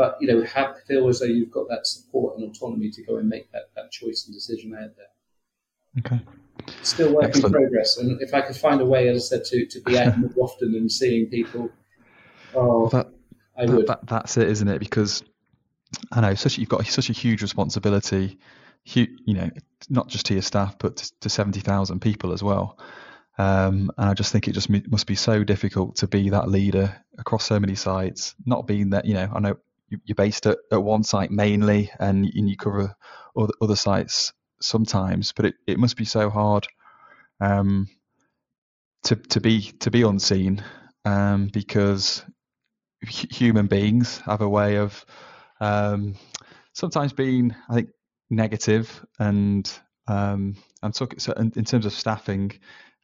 [0.00, 3.18] But you know, have feel as though you've got that support and autonomy to go
[3.18, 5.98] and make that, that choice and decision out there.
[5.98, 6.24] Okay.
[6.80, 7.54] Still work Excellent.
[7.54, 9.98] in progress, and if I could find a way, as I said, to, to be
[9.98, 11.70] out more often and seeing people,
[12.54, 13.10] oh, that,
[13.58, 13.88] I would.
[13.88, 14.78] That, that's it, isn't it?
[14.78, 15.22] Because
[16.10, 18.38] I know such you've got such a huge responsibility,
[18.86, 19.50] you know,
[19.90, 22.78] not just to your staff but to, to seventy thousand people as well.
[23.36, 26.96] Um, and I just think it just must be so difficult to be that leader
[27.18, 28.34] across so many sites.
[28.46, 29.56] Not being that, you know, I know
[30.04, 32.94] you're based at, at one site mainly, and, you cover
[33.36, 36.66] other, other sites sometimes, but it, it must be so hard
[37.40, 37.88] um,
[39.04, 40.62] to to be to be unseen
[41.04, 42.22] um, because
[43.02, 45.04] human beings have a way of
[45.60, 46.14] um,
[46.74, 47.90] sometimes being, I think,
[48.28, 49.70] negative and
[50.06, 52.52] um, and so, so in, in, terms of staffing,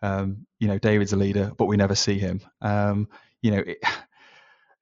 [0.03, 2.41] um, you know, David's a leader, but we never see him.
[2.61, 3.09] Um,
[3.43, 3.79] you know, it,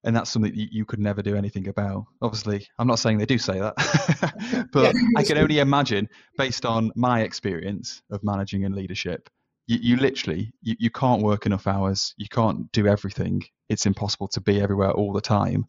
[0.04, 2.04] and that's something you, you, could never do anything about.
[2.20, 6.92] Obviously, I'm not saying they do say that, but I can only imagine, based on
[6.94, 9.30] my experience of managing and leadership,
[9.66, 12.14] you, you literally you, you can't work enough hours.
[12.18, 13.42] You can't do everything.
[13.68, 15.66] It's impossible to be everywhere all the time.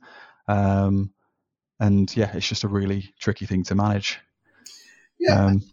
[0.47, 1.11] Um,
[1.79, 4.19] and yeah, it's just a really tricky thing to manage.
[5.19, 5.63] Yeah, um,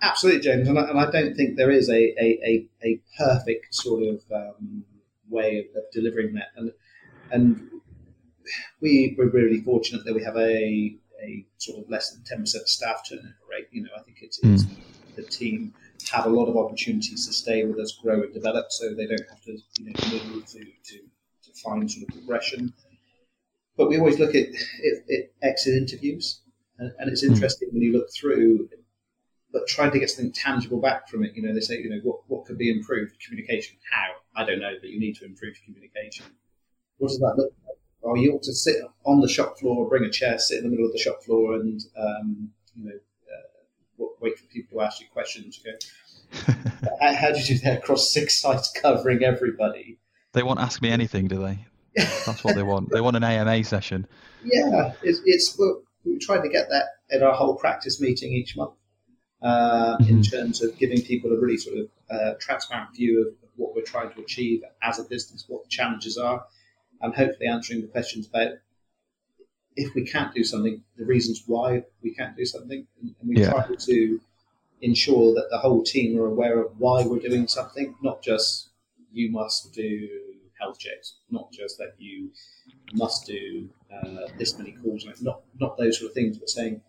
[0.00, 0.68] absolutely, James.
[0.68, 4.22] And I, and I, don't think there is a, a, a, a perfect sort of
[4.32, 4.84] um,
[5.28, 6.48] way of, of, delivering that.
[6.56, 6.72] And
[7.30, 7.70] and
[8.80, 12.68] we we're really fortunate that we have a a sort of less than ten percent
[12.68, 13.68] staff turnover rate.
[13.70, 14.76] You know, I think it's, it's mm.
[15.16, 15.74] the team
[16.10, 19.28] have a lot of opportunities to stay with us, grow and develop, so they don't
[19.28, 22.72] have to you know move to, to, to find sort of progression.
[23.76, 26.40] But we always look at, at exit interviews,
[26.78, 27.32] and, and it's hmm.
[27.32, 27.74] interesting mm.
[27.74, 28.68] when you look through,
[29.52, 31.34] but trying to get something tangible back from it.
[31.34, 33.14] You know, they say, you know, what, what could be improved?
[33.24, 33.76] Communication.
[33.90, 34.12] How?
[34.34, 36.26] I don't know, but you need to improve communication.
[36.98, 37.61] What does that look like?
[38.02, 40.70] Or you ought to sit on the shop floor, bring a chair, sit in the
[40.70, 45.00] middle of the shop floor, and um, you know, uh, wait for people to ask
[45.00, 45.60] you questions.
[45.64, 45.72] You
[46.46, 49.98] go, how, how did you do that across six sites covering everybody?
[50.32, 51.64] They won't ask me anything, do they?
[51.94, 52.90] That's what they want.
[52.90, 54.06] They want an AMA session.
[54.42, 55.58] Yeah, it's, it's
[56.04, 58.72] we try to get that at our whole practice meeting each month
[59.42, 60.08] uh, mm-hmm.
[60.08, 63.82] in terms of giving people a really sort of uh, transparent view of, what we're
[63.82, 66.42] trying to achieve as a business, what the challenges are,
[67.02, 68.52] and hopefully answering the questions about
[69.76, 73.50] if we can't do something, the reasons why we can't do something, and, we yeah.
[73.50, 74.20] try to
[74.82, 78.70] ensure that the whole team are aware of why we're doing something, not just
[79.12, 80.08] you must do
[80.60, 82.30] health checks, not just that you
[82.92, 86.80] must do uh, this many calls, not not those sort of things, but saying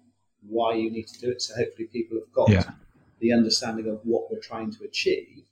[0.47, 1.41] why you need to do it.
[1.41, 2.71] So hopefully people have got yeah.
[3.19, 5.43] the understanding of what we're trying to achieve,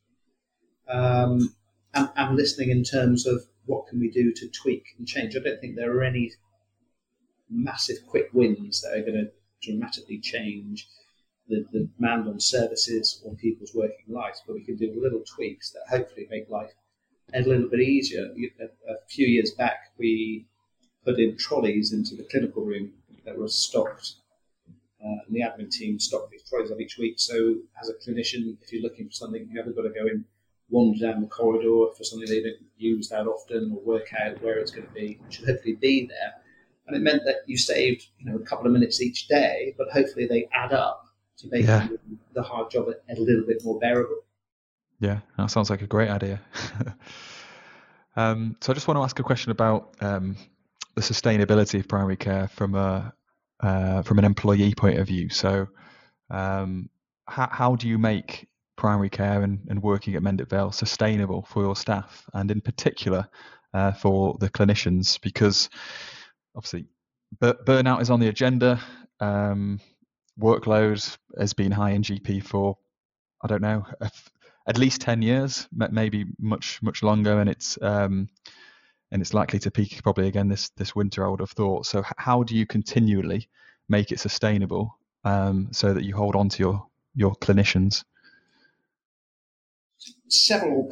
[0.88, 1.56] um,
[1.94, 5.36] and, and listening in terms of what can we do to tweak and change.
[5.36, 6.34] I don't think there are any
[7.50, 10.88] massive quick wins that are going to dramatically change
[11.48, 15.72] the, the demand on services or people's working lives, but we can do little tweaks
[15.72, 16.72] that hopefully make life
[17.34, 18.26] a little bit easier.
[18.60, 20.46] A, a few years back, we
[21.06, 22.94] put in trolleys into the clinical room
[23.26, 24.16] that were stocked.
[25.04, 27.16] Uh, and the admin team stocked these trolleys up each week.
[27.18, 30.26] So, as a clinician, if you're looking for something, you haven't got to go in,
[30.72, 34.58] wander down the corridor for something they don't use that often, or work out where
[34.58, 35.20] it's going to be.
[35.26, 36.34] It should hopefully be there.
[36.88, 39.90] And it meant that you saved, you know, a couple of minutes each day, but
[39.92, 41.06] hopefully they add up
[41.38, 41.88] to make yeah.
[42.34, 44.22] the hard job a, a little bit more bearable.
[45.00, 46.42] Yeah, that sounds like a great idea.
[48.16, 50.36] um, so I just want to ask a question about um,
[50.96, 53.14] the sustainability of primary care from a
[53.62, 55.30] uh, from an employee point of view.
[55.30, 55.68] So,
[56.30, 56.90] um,
[57.28, 58.48] how, how do you make
[58.82, 63.28] primary care and, and working at Mendip Vale sustainable for your staff, and in particular
[63.76, 65.22] uh, for the clinicians?
[65.22, 65.70] Because
[66.56, 66.88] obviously,
[67.40, 68.82] burnout is on the agenda.
[69.20, 69.80] Um,
[70.40, 72.76] workload has been high in GP for
[73.44, 73.86] I don't know
[74.68, 78.30] at least 10 years, maybe much much longer, and it's um,
[79.12, 81.26] and it's likely to peak probably again this this winter.
[81.26, 81.86] I would have thought.
[81.86, 83.48] So how do you continually
[83.90, 88.04] make it sustainable um, so that you hold on to your your clinicians?
[90.30, 90.90] Several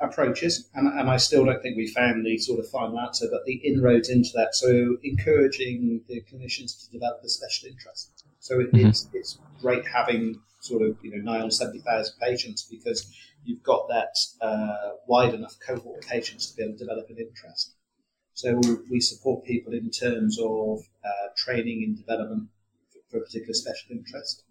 [0.00, 3.44] approaches, and, and I still don't think we found the sort of final answer, but
[3.44, 4.54] the inroads into that.
[4.54, 8.24] So encouraging the clinicians to develop a special interest.
[8.40, 8.88] So it, mm-hmm.
[8.88, 13.12] it's it's great having sort of you know nine or seventy thousand patients because
[13.44, 17.18] you've got that uh, wide enough cohort of patients to be able to develop an
[17.18, 17.74] interest.
[18.34, 22.48] So we support people in terms of uh, training and development
[23.10, 24.44] for a particular special interest,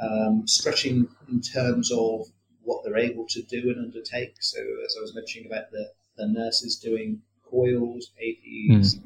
[0.00, 2.26] um, stretching in terms of
[2.66, 4.34] what they're able to do and undertake.
[4.40, 9.02] So as I was mentioning about the, the nurses doing coils, APs, mm.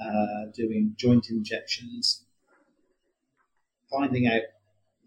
[0.00, 2.24] uh, doing joint injections,
[3.88, 4.42] finding out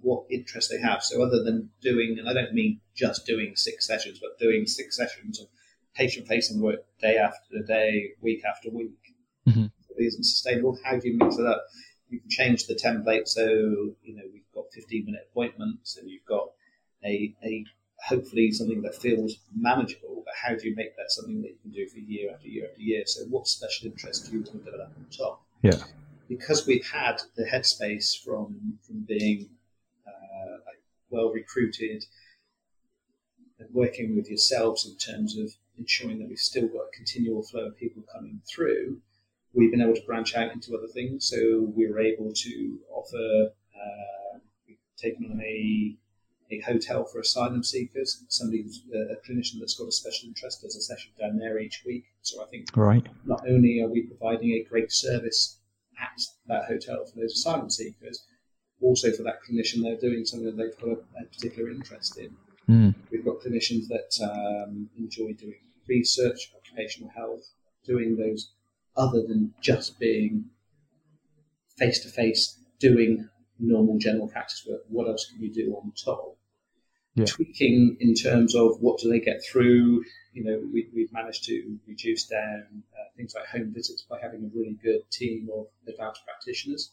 [0.02, 1.04] what interest they have.
[1.04, 4.96] So other than doing, and I don't mean just doing six sessions, but doing six
[4.96, 5.48] sessions of
[5.94, 8.96] patient-facing work day after day, week after week,
[9.46, 9.66] mm-hmm.
[9.98, 10.80] isn't sustainable.
[10.86, 11.66] How do you mix it up?
[12.08, 13.28] You can change the template.
[13.28, 16.48] So you know we've got 15-minute appointments, and you've got
[17.04, 17.66] a, a
[18.08, 20.24] hopefully something that feels manageable.
[20.26, 22.68] But how do you make that something that you can do for year after year
[22.70, 23.04] after year?
[23.06, 25.42] So what special interest do you want to develop on top?
[25.62, 25.78] Yeah.
[26.28, 29.50] Because we've had the headspace from from being
[31.10, 32.06] well recruited
[33.60, 37.68] and working with yourselves in terms of ensuring that we've still got a continual flow
[37.68, 38.98] of people coming through,
[39.54, 41.30] we've been able to branch out into other things.
[41.30, 45.96] So we were able to offer, uh, we've taken on a,
[46.52, 50.76] a hotel for asylum seekers, somebody who's a clinician that's got a special interest does
[50.76, 52.06] a session down there each week.
[52.22, 53.06] So I think right.
[53.26, 55.60] not only are we providing a great service
[56.02, 58.26] at that hotel for those asylum seekers,
[58.82, 62.36] also for that clinician, they're doing something that they've got a, a particular interest in.
[62.70, 62.96] Mm.
[63.12, 67.44] We've got clinicians that um, enjoy doing research, occupational health,
[67.86, 68.54] doing those
[68.96, 70.46] other than just being
[71.78, 73.28] face to face, doing
[73.60, 74.82] normal general practice work.
[74.88, 76.38] What else can you do on top?
[77.20, 77.26] Yeah.
[77.26, 80.04] Tweaking in terms of what do they get through.
[80.34, 84.44] You know, we, have managed to reduce down uh, things like home visits by having
[84.44, 86.92] a really good team of advanced practitioners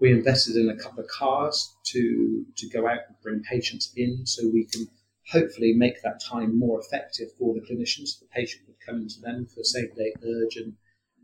[0.00, 4.26] we invested in a couple of cars to to go out and bring patients in,
[4.26, 4.86] so we can
[5.30, 8.18] hopefully make that time more effective for the clinicians.
[8.18, 10.74] The patient would come into them for same day urgent.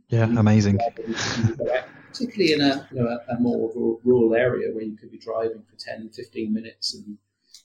[0.09, 0.79] Yeah, amazing.
[2.13, 5.63] particularly in a, you know, a, a, more rural area where you could be driving
[5.69, 7.17] for 10, 15 minutes and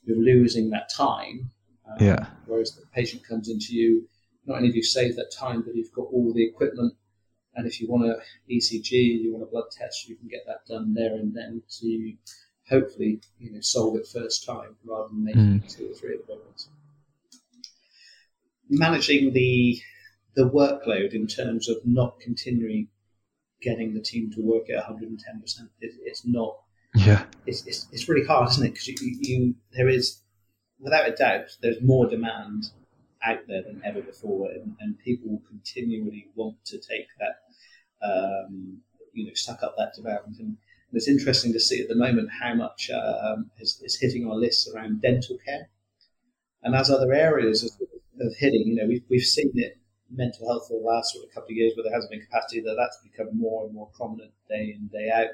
[0.09, 1.49] you're losing that time.
[1.89, 2.25] Um, yeah.
[2.45, 4.07] Whereas the patient comes into you,
[4.45, 6.93] not only have you saved that time, but you've got all the equipment
[7.55, 8.15] and if you want an
[8.49, 12.13] ECG, you want a blood test, you can get that done there and then to
[12.69, 15.75] hopefully you know solve it first time rather than making mm.
[15.75, 16.69] two or three appointments.
[18.69, 19.81] Managing the
[20.35, 22.87] the workload in terms of not continuing
[23.61, 26.55] getting the team to work at 110 percent, it's not.
[26.95, 28.69] Yeah, it's, it's, it's really hard, isn't it?
[28.69, 30.21] Because you, you there is
[30.79, 32.65] without a doubt there's more demand
[33.23, 38.79] out there than ever before, and, and people continually want to take that, um,
[39.13, 40.39] you know, suck up that development.
[40.39, 40.57] And
[40.93, 44.71] it's interesting to see at the moment how much um, is, is, hitting our lists
[44.73, 45.69] around dental care,
[46.63, 47.71] and as other areas of,
[48.25, 49.77] of hitting, you know, we've, we've seen it
[50.09, 52.61] mental health for the last sort of couple of years where there hasn't been capacity,
[52.61, 55.27] that that's become more and more prominent day in day out.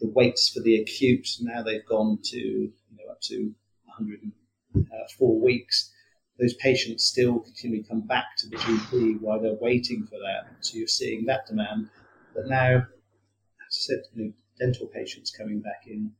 [0.00, 3.54] The waits for the acute now they've gone to you know up to
[3.86, 5.92] 104 weeks
[6.38, 10.48] those patients still continue to come back to the GP while they're waiting for that.
[10.60, 11.88] So you're seeing that demand.
[12.34, 12.84] But now, as
[13.70, 16.12] I said, you know, dental patients coming back in,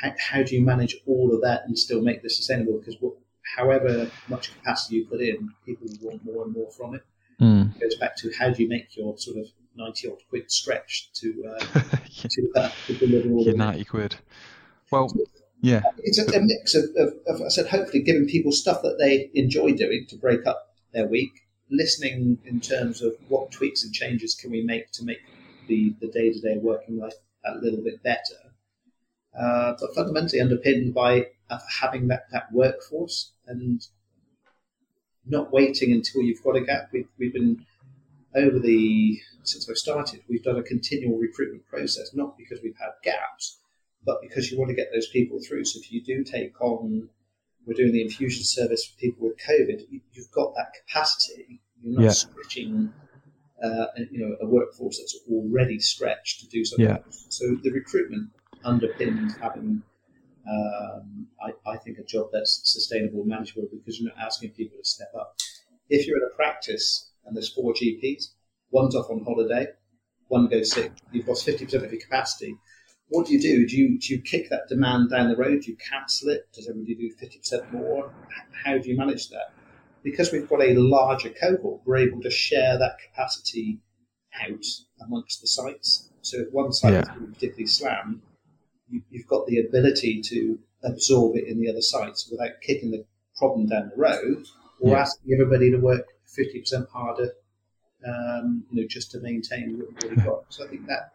[0.00, 2.78] how, how, do you manage all of that and still make this sustainable?
[2.78, 3.14] Because what,
[3.56, 7.02] however much capacity you put in, people want more and more from it.
[7.40, 7.74] Mm.
[7.76, 11.10] It goes back to how do you make your sort of 90 odd quid stretch
[11.14, 11.58] to, uh,
[12.28, 14.16] to, uh, to deliver all Your 90 quid.
[14.90, 15.12] Well,
[15.60, 15.82] yeah.
[15.98, 19.30] It's a, a mix of, of, of, I said, hopefully giving people stuff that they
[19.34, 24.34] enjoy doing to break up their week, listening in terms of what tweaks and changes
[24.34, 25.20] can we make to make
[25.68, 28.36] the, the day-to-day working life a little bit better.
[29.38, 33.86] Uh, but fundamentally underpinned by uh, having that, that workforce and
[35.26, 36.88] not waiting until you've got a gap.
[36.92, 37.66] We've, we've been
[38.36, 42.90] over the since I've started, we've done a continual recruitment process, not because we've had
[43.02, 43.58] gaps,
[44.04, 45.64] but because you want to get those people through.
[45.64, 47.08] So if you do take on,
[47.64, 51.60] we're doing the infusion service for people with COVID, you've got that capacity.
[51.80, 52.10] You're not yeah.
[52.10, 52.92] switching,
[53.62, 56.86] uh, you know, a workforce that's already stretched to do something.
[56.86, 56.98] Yeah.
[57.28, 58.30] So the recruitment
[58.64, 59.82] underpins having,
[60.48, 64.78] um, I, I think, a job that's sustainable and manageable because you're not asking people
[64.78, 65.36] to step up.
[65.88, 68.28] If you're in a practice and there's four GPs,
[68.70, 69.66] one's off on holiday,
[70.28, 72.56] one goes sick, you've lost 50% of your capacity
[73.08, 73.66] what do you do?
[73.66, 75.62] Do you, do you kick that demand down the road?
[75.62, 76.48] Do you cancel it?
[76.52, 78.12] Does everybody do 50% more?
[78.64, 79.52] How do you manage that?
[80.02, 83.80] Because we've got a larger cohort, we're able to share that capacity
[84.40, 84.64] out
[85.04, 86.10] amongst the sites.
[86.22, 87.00] So if one site yeah.
[87.00, 88.20] is particularly slammed,
[88.88, 93.04] you, have got the ability to absorb it in the other sites without kicking the
[93.36, 94.44] problem down the road
[94.80, 95.00] or yeah.
[95.00, 96.06] asking everybody to work
[96.38, 97.32] 50% harder,
[98.06, 100.44] um, you know, just to maintain what we've got.
[100.48, 101.12] So I think that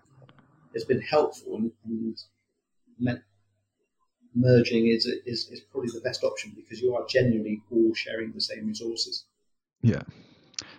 [0.74, 2.17] has been helpful and, and
[2.99, 3.22] meant
[4.34, 8.41] merging is, is, is probably the best option because you are genuinely all sharing the
[8.41, 9.26] same resources.
[9.82, 10.01] Yeah.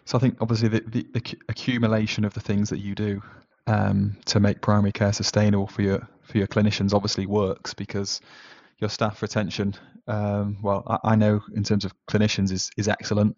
[0.04, 3.22] So I think obviously the, the, the accumulation of the things that you do
[3.66, 8.20] um, to make primary care sustainable for your for your clinicians obviously works because
[8.78, 9.74] your staff retention,
[10.08, 13.36] um, well, I, I, know in terms of clinicians is is excellent.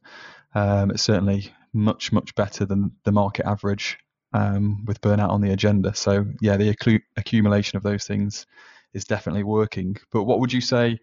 [0.55, 3.99] Um, it's certainly much much better than the market average
[4.33, 5.95] um, with burnout on the agenda.
[5.95, 8.47] So yeah, the accu- accumulation of those things
[8.93, 9.97] is definitely working.
[10.13, 11.01] But what would you say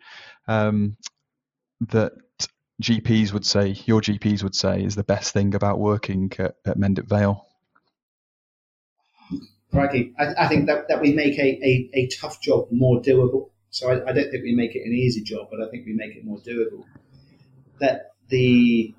[0.47, 0.97] um,
[1.89, 2.13] that
[2.81, 6.77] GPs would say, your GPs would say, is the best thing about working at, at
[6.77, 7.45] Mendip Vale?
[9.71, 13.49] Crikey, I, I, think that, that we make a, a, a tough job more doable.
[13.69, 15.93] So I, I, don't think we make it an easy job, but I think we
[15.93, 16.83] make it more doable.
[17.79, 18.93] That the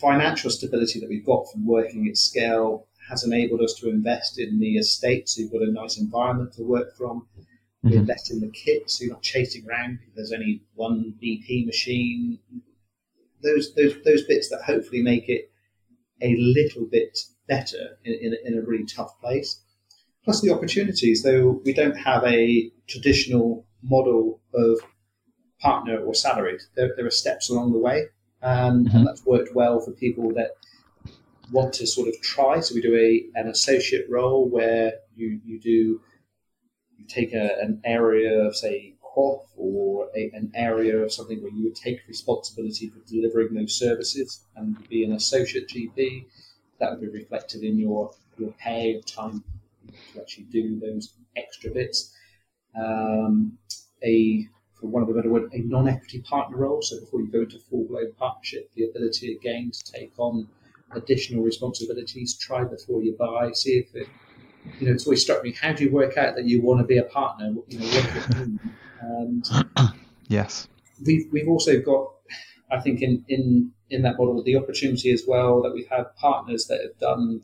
[0.00, 4.58] financial stability that we've got from working at scale has enabled us to invest in
[4.58, 7.26] the estate, so you've got a nice environment to work from.
[7.82, 8.00] We mm-hmm.
[8.00, 9.98] invest in the kit, so you're not chasing around.
[10.14, 12.38] There's only one BP machine.
[13.42, 15.50] Those those those bits that hopefully make it
[16.22, 19.60] a little bit better in, in, in a really tough place.
[20.24, 24.80] Plus the opportunities, though we don't have a traditional model of
[25.60, 26.60] partner or salaried.
[26.76, 28.06] There, there are steps along the way,
[28.44, 28.96] um, mm-hmm.
[28.96, 30.52] and that's worked well for people that
[31.50, 32.60] want to sort of try.
[32.60, 36.00] So we do a an associate role where you you do
[36.98, 41.52] you take a, an area of say QoF or a, an area of something where
[41.52, 46.26] you would take responsibility for delivering those services and be an associate GP
[46.80, 49.42] that would be reflected in your your pay of time
[50.12, 52.12] to actually do those extra bits.
[52.76, 53.58] Um,
[54.02, 54.48] a
[54.84, 56.82] for one of the better word, a non-equity partner role.
[56.82, 60.46] So before you go into full-blown partnership, the ability again to take on
[60.92, 62.36] additional responsibilities.
[62.36, 63.52] Try before you buy.
[63.52, 64.08] See if it,
[64.78, 64.92] you know.
[64.92, 65.52] It's always struck me.
[65.52, 67.54] How do you work out that you want to be a partner?
[67.68, 68.58] You know,
[69.00, 69.48] and
[70.28, 70.68] yes,
[71.04, 72.10] we've we've also got
[72.70, 76.66] I think in, in, in that model, the opportunity as well that we've had partners
[76.66, 77.42] that have done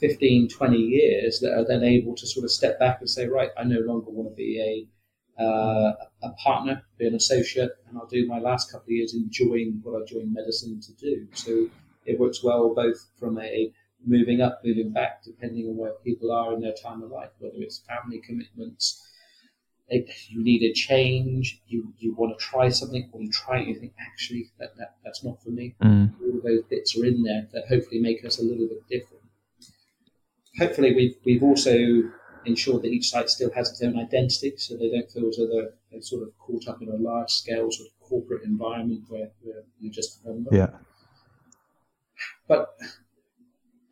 [0.00, 3.50] 15, 20 years that are then able to sort of step back and say, right,
[3.58, 4.86] I no longer want to be a,
[5.38, 9.80] uh, a partner, be an associate, and I'll do my last couple of years enjoying
[9.82, 11.26] what I joined medicine to do.
[11.34, 11.68] So
[12.06, 13.72] it works well both from a
[14.06, 17.56] moving up, moving back, depending on where people are in their time of life, whether
[17.58, 19.02] it's family commitments,
[20.28, 23.74] you need a change, you, you want to try something, or you try it, you
[23.74, 25.74] think, actually, that, that that's not for me.
[25.82, 26.12] Mm.
[26.20, 29.22] All of those bits are in there that hopefully make us a little bit different.
[30.58, 32.10] Hopefully, we've, we've also
[32.46, 35.46] ensured that each site still has its own identity, so they don't feel as though
[35.46, 39.30] they're, they're sort of caught up in a large scale sort of corporate environment where,
[39.42, 40.54] where you just a number.
[40.54, 40.70] Yeah.
[42.46, 42.76] But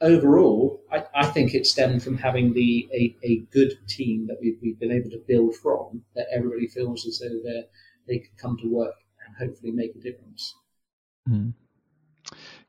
[0.01, 4.59] overall, I, I, think it stemmed from having the a, a good team that we've,
[4.61, 7.65] we've, been able to build from, that everybody feels as though they
[8.07, 8.95] they can come to work
[9.27, 10.55] and hopefully make a difference.
[11.29, 11.55] Mm.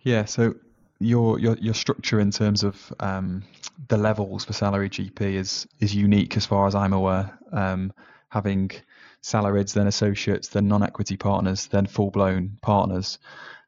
[0.02, 0.56] Yeah, so
[1.00, 3.44] your your your structure in terms of um,
[3.88, 7.38] the levels for salary GP is is unique as far as I'm aware.
[7.52, 7.94] Um,
[8.30, 8.72] having
[9.22, 13.20] salarieds, then associates, then non-equity partners, then full-blown partners.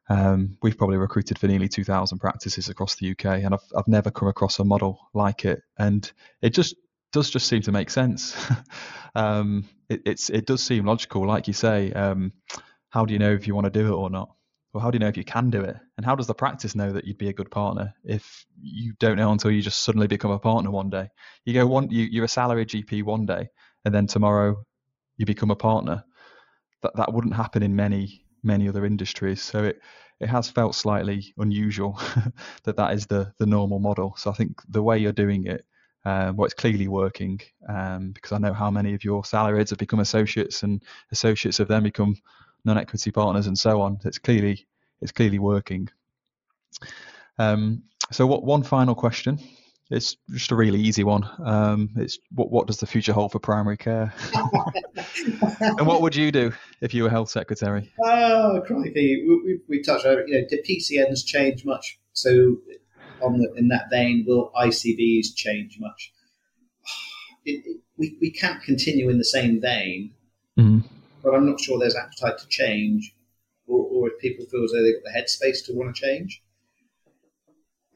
[0.08, 4.10] Um, we've probably recruited for nearly 2,000 practices across the UK, and I've, I've never
[4.10, 5.62] come across a model like it.
[5.78, 6.10] And
[6.42, 6.76] it just
[7.12, 8.36] does just seem to make sense.
[9.14, 11.92] um, it, it's it does seem logical, like you say.
[11.92, 12.32] Um,
[12.90, 14.30] how do you know if you want to do it or not?
[14.76, 15.74] Well, how do you know if you can do it?
[15.96, 19.16] And how does the practice know that you'd be a good partner if you don't
[19.16, 21.08] know until you just suddenly become a partner one day?
[21.46, 23.48] You go one, you, you're a salary GP one day,
[23.86, 24.66] and then tomorrow
[25.16, 26.04] you become a partner.
[26.82, 29.40] That that wouldn't happen in many many other industries.
[29.40, 29.80] So it
[30.20, 31.98] it has felt slightly unusual
[32.64, 34.12] that that is the the normal model.
[34.18, 35.64] So I think the way you're doing it,
[36.04, 39.78] um, well, it's clearly working um, because I know how many of your salarieds have
[39.78, 42.16] become associates and associates have then become
[42.66, 43.98] non-equity partners and so on.
[44.04, 44.66] It's clearly
[45.00, 45.88] it's clearly working.
[47.38, 49.38] Um, so what one final question
[49.88, 51.28] it's just a really easy one.
[51.44, 54.12] Um, it's what what does the future hold for primary care?
[55.60, 57.92] and what would you do if you were health secretary?
[58.04, 59.24] Oh, crikey!
[59.26, 60.28] We, we, we touched on it.
[60.28, 62.00] You know, did PCNs change much?
[62.14, 62.56] So,
[63.22, 66.12] on the, in that vein, will ICBs change much?
[67.44, 70.14] it, it, we, we can't continue in the same vein,
[70.58, 70.84] Mm.
[71.26, 73.12] But I'm not sure there's appetite to change,
[73.66, 76.40] or, or if people feel as though they've got the headspace to want to change.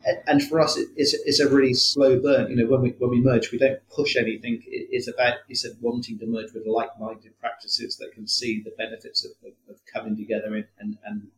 [0.04, 2.50] And, and for us, it, it's, it's a really slow burn.
[2.50, 4.54] You know, when we when we merge, we don't push anything.
[4.66, 9.24] It, it's about it's wanting to merge with like-minded practices that can see the benefits
[9.24, 11.28] of, of, of coming together and, and, and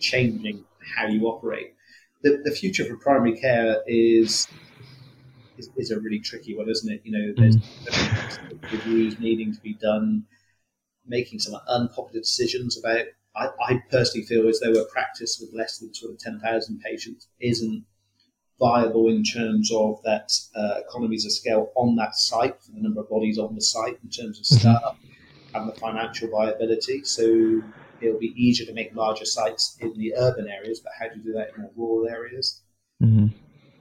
[0.00, 0.64] changing
[0.96, 1.74] how you operate.
[2.22, 4.48] The, the future for primary care is
[5.58, 7.02] is, is a really tricky one, isn't it?
[7.04, 8.72] You know, there's mm.
[8.72, 10.24] reviews needing to be done,
[11.08, 13.06] making some unpopular decisions about.
[13.34, 16.80] I, I personally feel as though a practice with less than sort of ten thousand
[16.80, 17.84] patients isn't
[18.58, 23.00] viable in terms of that uh, economies of scale on that site for the number
[23.00, 24.96] of bodies on the site in terms of staff
[25.54, 27.04] and the financial viability.
[27.04, 27.62] So
[28.00, 31.22] it'll be easier to make larger sites in the urban areas, but how do you
[31.22, 32.62] do that in more rural areas?
[33.02, 33.32] Mm.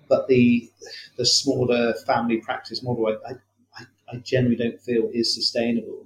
[0.09, 0.69] But the
[1.17, 3.31] the smaller family practice model, I,
[3.79, 6.05] I, I generally don't feel is sustainable.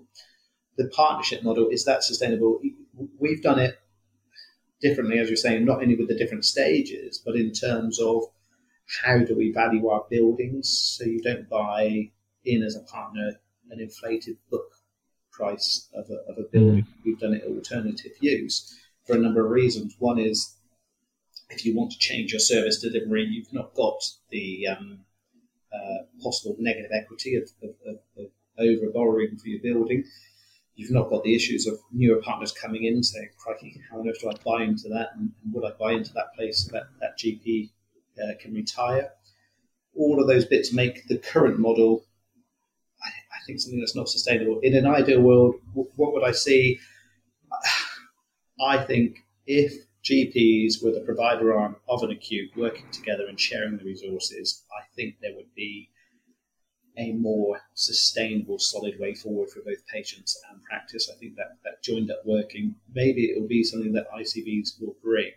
[0.80, 2.59] The partnership model is that sustainable?
[3.19, 3.80] We've done it
[4.82, 8.23] differently, as you're saying, not only with the different stages, but in terms of
[9.03, 12.09] how do we value our buildings so you don't buy
[12.45, 13.39] in as a partner
[13.71, 14.71] an inflated book
[15.32, 16.84] price of a, of a building.
[16.84, 17.05] Mm.
[17.05, 19.95] We've done it alternative use for a number of reasons.
[19.99, 20.55] One is
[21.49, 24.99] if you want to change your service delivery, you've not got the um,
[25.73, 30.03] uh, possible negative equity of, of, of, of over borrowing for your building.
[30.80, 34.21] You've not got the issues of newer partners coming in saying, crikey, how on earth
[34.21, 35.09] do I buy into that?
[35.13, 37.69] And, and would I buy into that place so that, that GP
[38.17, 39.11] uh, can retire?
[39.97, 42.05] All of those bits make the current model,
[43.03, 44.61] I, I, think, something that's not sustainable.
[44.63, 46.80] In an ideal world, what would I see?
[48.61, 49.17] I think
[49.47, 49.73] if
[50.05, 54.86] GPs were the provider arm of an acute working together and sharing the resources, I
[54.95, 55.89] think there would be
[57.00, 61.10] a more sustainable, solid way forward for both patients and practice.
[61.12, 64.95] I think that, that joined up working, maybe it will be something that ICBs will
[65.02, 65.32] bring.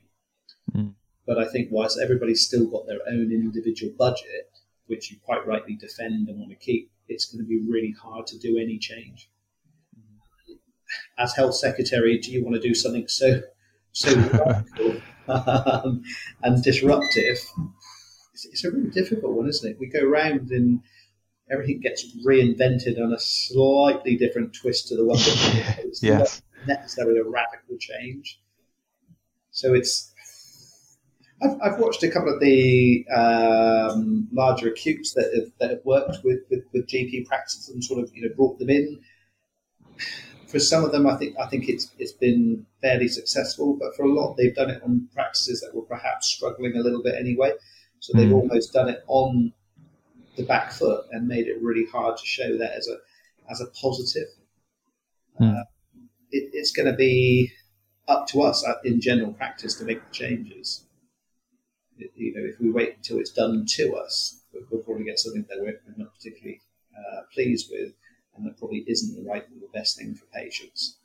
[0.75, 0.95] Mm.
[1.27, 4.51] But I think whilst everybody's still got their own individual budget,
[4.87, 8.27] which you quite rightly defend and want to keep, it's going to be really hard
[8.29, 9.31] to do any change.
[11.19, 13.41] As health secretary, do you want to do something so
[13.93, 16.03] so radical um,
[16.43, 17.39] and disruptive?
[18.35, 19.79] It's, it's, a really difficult one, isn't it?
[19.79, 20.83] We go around and
[21.51, 26.43] everything gets reinvented on a slightly different twist to the one that it's yes.
[26.67, 28.41] not necessarily a radical change.
[29.51, 30.13] So it's
[31.43, 36.25] I've, I've watched a couple of the um, larger acutes that have, that have worked
[36.25, 39.01] with, with, with, GP practices and sort of you know brought them in.
[40.47, 44.05] For some of them, I think I think it's it's been fairly successful, but for
[44.05, 47.53] a lot, they've done it on practices that were perhaps struggling a little bit anyway.
[48.01, 48.35] So they've mm.
[48.35, 49.53] almost done it on
[50.37, 52.97] the back foot and made it really hard to show that as a
[53.51, 54.29] as a positive.
[55.41, 55.61] Mm.
[55.61, 55.65] Uh,
[56.31, 57.53] it, it's going to be
[58.09, 60.85] up to us uh, in general practice to make the changes
[62.15, 65.59] you know, if we wait until it's done to us, we'll probably get something that
[65.61, 66.61] we're not particularly
[66.97, 67.93] uh, pleased with,
[68.37, 70.99] and that probably isn't the right or the best thing for patients.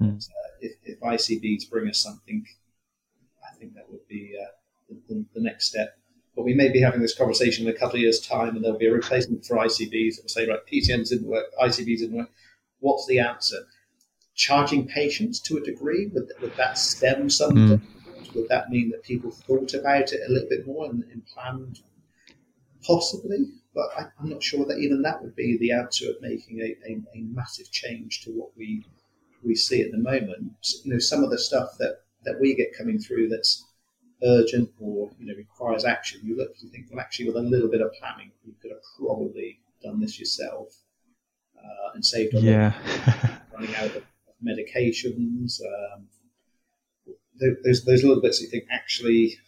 [0.00, 0.14] Mm.
[0.14, 2.44] But, uh, if, if, ICBs bring us something,
[3.44, 4.50] I think that would be uh,
[5.08, 5.98] the, the, next step.
[6.36, 8.78] But we may be having this conversation in a couple of years' time, and there'll
[8.78, 12.30] be a replacement for ICBs that will say, right, PCNs didn't work, ICBs didn't work.
[12.80, 13.66] What's the answer?
[14.34, 17.78] Charging patients to a degree would, would that stem something?
[17.78, 17.80] Mm
[18.36, 21.80] would that mean that people thought about it a little bit more and, and planned?
[22.86, 26.60] Possibly, but I, am not sure that even that would be the answer of making
[26.60, 28.84] a, a, a, massive change to what we
[29.42, 30.52] we see at the moment.
[30.84, 33.65] You know, some of the stuff that, that we get coming through that's
[34.22, 36.20] urgent or you know requires action.
[36.22, 38.80] You look, you think, well, actually, with a little bit of planning, you could have
[38.98, 40.68] probably done this yourself
[41.58, 42.72] uh, and saved a yeah.
[43.52, 44.02] running out of
[44.44, 46.06] medications, um,
[47.38, 49.38] those those little bits you think actually,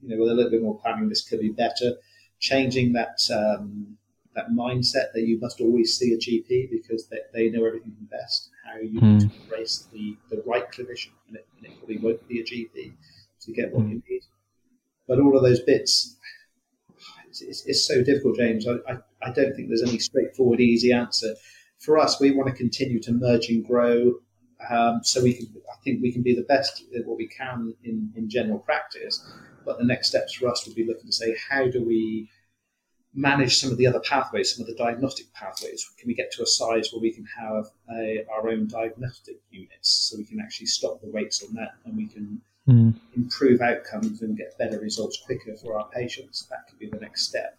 [0.00, 1.92] you know, with a little bit more planning, this could be better.
[2.38, 3.96] Changing that um,
[4.34, 8.50] that mindset that you must always see a GP because they, they know everything best.
[8.64, 9.02] How you mm.
[9.02, 12.44] need to embrace the, the right clinician, and it, and it, probably won't be a
[12.44, 12.92] GP
[13.46, 14.22] to get what you need.
[15.08, 16.16] But all of those bits,
[17.28, 18.66] it's, it's, it's so difficult, James.
[18.66, 21.34] I, I, I don't think there's any straightforward, easy answer.
[21.78, 24.14] For us, we want to continue to merge and grow
[24.70, 27.74] um, so we can, I think we can be the best at what we can
[27.84, 29.24] in, in general practice.
[29.64, 32.30] But the next steps for us would be looking to say, how do we
[33.14, 35.88] manage some of the other pathways, some of the diagnostic pathways?
[35.98, 40.08] Can we get to a size where we can have a, our own diagnostic units
[40.08, 42.94] so we can actually stop the waits on that and we can mm.
[43.16, 46.46] improve outcomes and get better results quicker for our patients?
[46.50, 47.58] That could be the next step.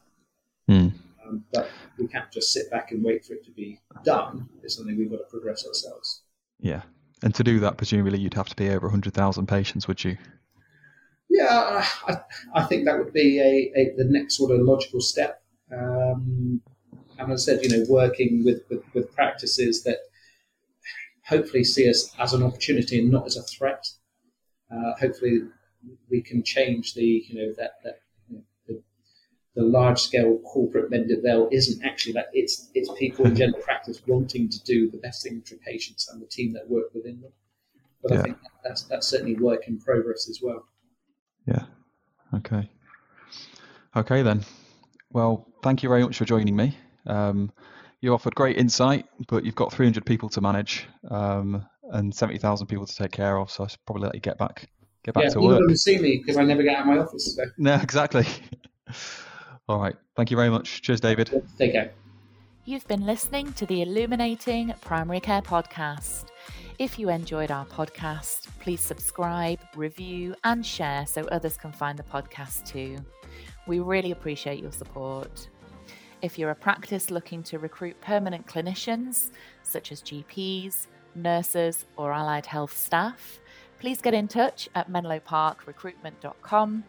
[0.69, 0.93] Mm.
[1.25, 4.49] Um, but we can't just sit back and wait for it to be done.
[4.63, 6.23] It's something we've got to progress ourselves.
[6.59, 6.81] Yeah.
[7.23, 10.17] And to do that, presumably you'd have to be over 100,000 patients, would you?
[11.29, 12.17] Yeah, I,
[12.55, 15.41] I think that would be a, a the next sort of logical step.
[15.71, 16.61] Um,
[17.19, 19.97] and as I said, you know, working with, with, with, practices that
[21.25, 23.85] hopefully see us as an opportunity and not as a threat.
[24.72, 25.41] Uh, hopefully,
[26.09, 28.82] we can change the you know that that you know, the,
[29.55, 34.01] the large scale corporate Mendip Vale isn't actually that it's it's people in general practice
[34.07, 37.32] wanting to do the best thing for patients and the team that work within them.
[38.03, 38.20] But yeah.
[38.20, 40.65] I think that's that's certainly work in progress as well.
[41.45, 41.63] Yeah.
[42.34, 42.70] Okay.
[43.95, 44.43] Okay then.
[45.11, 46.78] Well, thank you very much for joining me.
[47.05, 47.51] Um,
[48.01, 52.85] you offered great insight, but you've got 300 people to manage um, and 70,000 people
[52.85, 53.51] to take care of.
[53.51, 54.67] So I should probably let you get back
[55.03, 55.59] get back yeah, to work.
[55.59, 57.35] You don't see me because I never get out of my office.
[57.35, 57.43] So.
[57.57, 58.25] No, exactly.
[59.69, 59.95] All right.
[60.15, 60.81] Thank you very much.
[60.81, 61.43] Cheers, David.
[61.57, 61.91] Take care.
[62.65, 66.25] You've been listening to the Illuminating Primary Care podcast.
[66.79, 72.03] If you enjoyed our podcast, please subscribe, review, and share so others can find the
[72.03, 72.97] podcast too.
[73.65, 75.47] We really appreciate your support.
[76.21, 79.31] If you're a practice looking to recruit permanent clinicians,
[79.63, 80.88] such as GPs,
[81.18, 83.39] nurses, or allied health staff,
[83.80, 86.84] please get in touch at menloparkrecruitment.com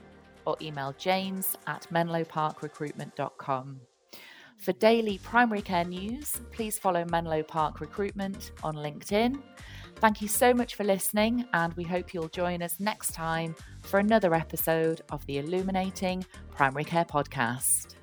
[0.44, 3.80] or email james at menloparkrecruitment.com.
[4.58, 9.40] For daily primary care news, please follow Menlo Park Recruitment on LinkedIn.
[9.96, 14.00] Thank you so much for listening, and we hope you'll join us next time for
[14.00, 17.97] another episode of the Illuminating Primary Care Podcast.